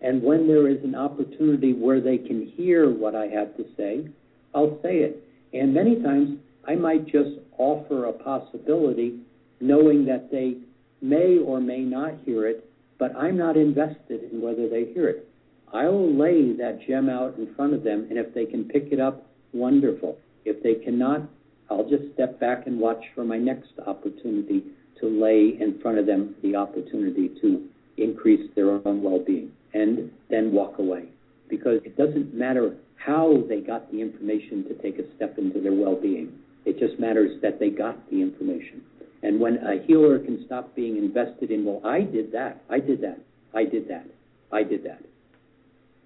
[0.00, 4.08] And when there is an opportunity where they can hear what I have to say,
[4.54, 5.22] I'll say it.
[5.52, 9.20] And many times I might just offer a possibility
[9.60, 10.58] knowing that they
[11.00, 15.28] may or may not hear it, but I'm not invested in whether they hear it.
[15.72, 18.88] I will lay that gem out in front of them, and if they can pick
[18.92, 20.18] it up, wonderful.
[20.44, 21.22] If they cannot,
[21.70, 24.62] I'll just step back and watch for my next opportunity
[25.00, 30.10] to lay in front of them the opportunity to increase their own well being and
[30.30, 31.08] then walk away.
[31.48, 35.74] Because it doesn't matter how they got the information to take a step into their
[35.74, 36.32] well being,
[36.64, 38.82] it just matters that they got the information.
[39.22, 43.00] And when a healer can stop being invested in, well, I did that, I did
[43.02, 43.18] that,
[43.54, 44.06] I did that,
[44.52, 45.00] I did that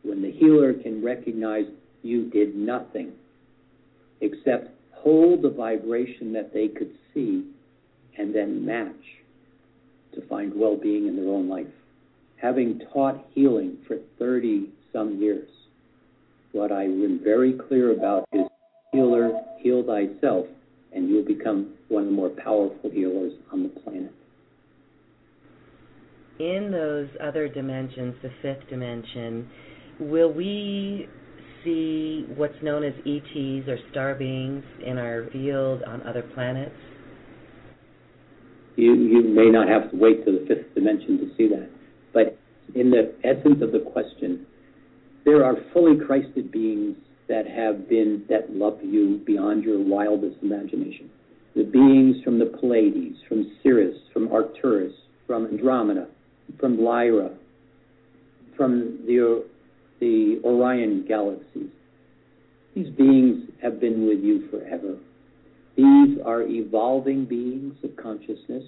[0.02, 1.64] when the healer can recognize
[2.02, 3.12] you did nothing
[4.20, 7.44] except hold the vibration that they could see
[8.18, 8.94] and then match
[10.14, 11.66] to find well being in their own life.
[12.36, 15.48] Having taught healing for 30 some years,
[16.52, 18.46] what I am very clear about is
[18.92, 20.46] healer, heal thyself,
[20.92, 24.12] and you'll become one of the more powerful healers on the planet.
[26.38, 29.48] In those other dimensions, the fifth dimension,
[30.00, 31.08] will we
[31.64, 36.74] see what's known as ETs or star beings in our field on other planets?
[38.76, 41.68] You, you may not have to wait to the fifth dimension to see that.
[42.14, 42.38] But
[42.74, 44.46] in the essence of the question,
[45.24, 46.96] there are fully Christed beings
[47.28, 51.10] that have been, that love you beyond your wildest imagination.
[51.54, 54.92] The beings from the Pleiades, from Sirius, from Arcturus,
[55.26, 56.08] from Andromeda,
[56.58, 57.30] from Lyra,
[58.56, 59.44] from the
[60.00, 61.70] the Orion galaxies.
[62.74, 64.96] These beings have been with you forever.
[65.76, 68.64] These are evolving beings of consciousness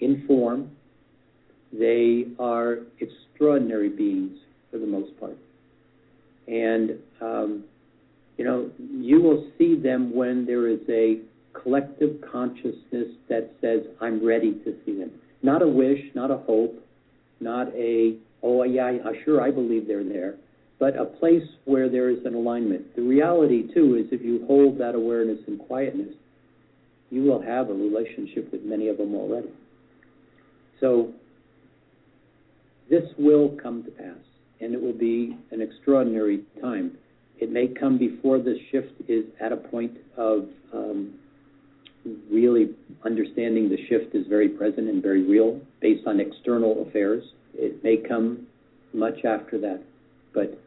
[0.00, 0.70] in form.
[1.72, 4.38] They are extraordinary beings
[4.70, 5.36] for the most part.
[6.46, 7.64] And, um,
[8.36, 11.20] you know, you will see them when there is a
[11.52, 15.10] collective consciousness that says, I'm ready to see them.
[15.42, 16.74] Not a wish, not a hope,
[17.40, 20.36] not a oh, yeah, I sure, I believe they're there,
[20.78, 22.94] but a place where there is an alignment.
[22.94, 26.14] The reality, too, is if you hold that awareness and quietness,
[27.10, 29.48] you will have a relationship with many of them already.
[30.80, 31.12] So,
[32.90, 34.18] this will come to pass,
[34.60, 36.98] and it will be an extraordinary time.
[37.38, 41.14] It may come before the shift is at a point of um,
[42.30, 42.74] really
[43.04, 47.24] understanding the shift is very present and very real based on external affairs
[47.56, 48.46] it may come
[48.92, 49.82] much after that.
[50.32, 50.58] But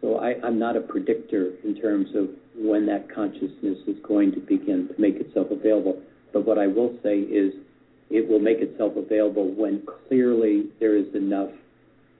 [0.00, 4.40] so I, I'm not a predictor in terms of when that consciousness is going to
[4.40, 6.00] begin to make itself available.
[6.32, 7.54] But what I will say is
[8.10, 11.50] it will make itself available when clearly there is enough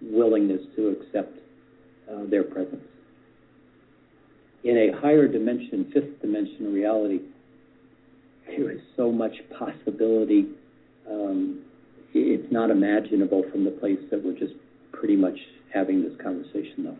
[0.01, 1.39] willingness to accept
[2.11, 2.85] uh, their presence.
[4.65, 7.21] in a higher dimension, fifth dimension reality,
[8.47, 10.47] there is so much possibility.
[11.11, 11.65] Um,
[12.15, 14.55] it's not imaginable from the place that we're just
[14.93, 15.37] pretty much
[15.73, 16.97] having this conversation, though.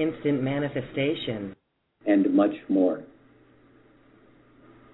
[0.00, 1.56] Instant manifestation.
[2.06, 3.02] And much more.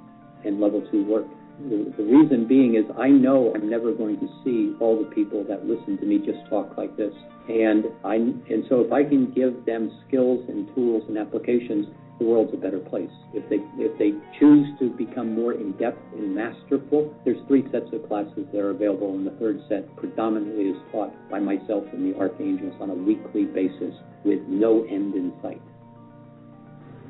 [0.45, 1.27] and level two work.
[1.69, 5.45] The, the reason being is I know I'm never going to see all the people
[5.49, 7.13] that listen to me just talk like this.
[7.49, 11.89] And I and so if I can give them skills and tools and applications,
[12.21, 13.11] the world's a better place.
[13.33, 17.87] If they if they choose to become more in depth and masterful, there's three sets
[17.93, 22.07] of classes that are available, and the third set predominantly is taught by myself and
[22.07, 23.95] the archangels on a weekly basis
[24.25, 25.63] with no end in sight.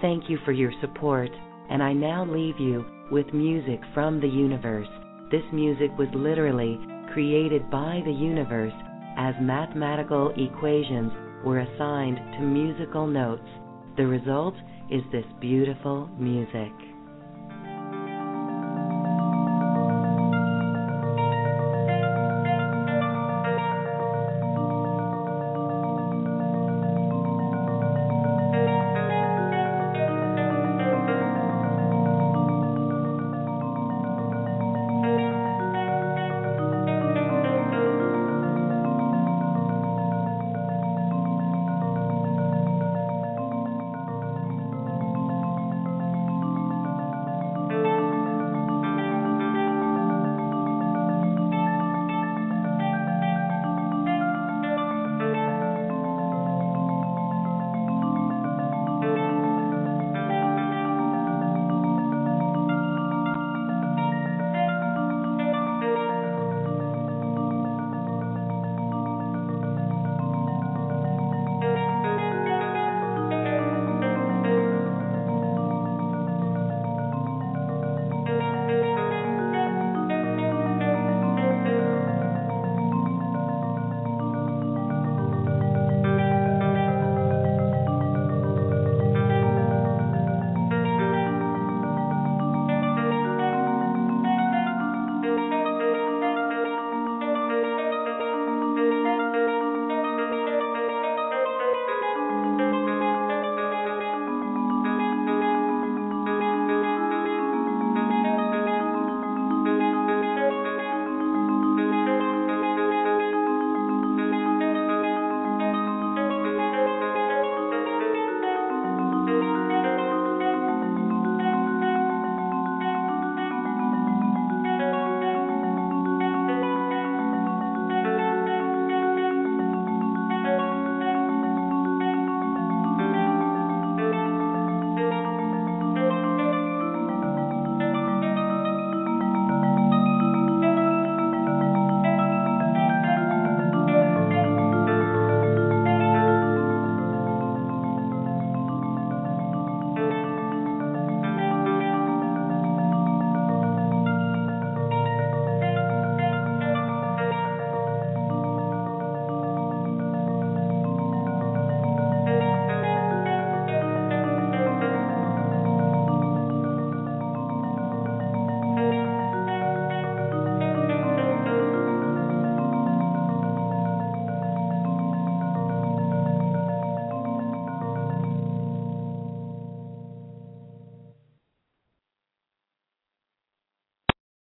[0.00, 1.30] Thank you for your support,
[1.68, 4.88] and I now leave you with music from the universe.
[5.30, 6.78] This music was literally
[7.12, 8.72] created by the universe
[9.18, 11.12] as mathematical equations
[11.44, 13.46] were assigned to musical notes.
[13.96, 14.54] The result
[14.90, 16.72] is this beautiful music.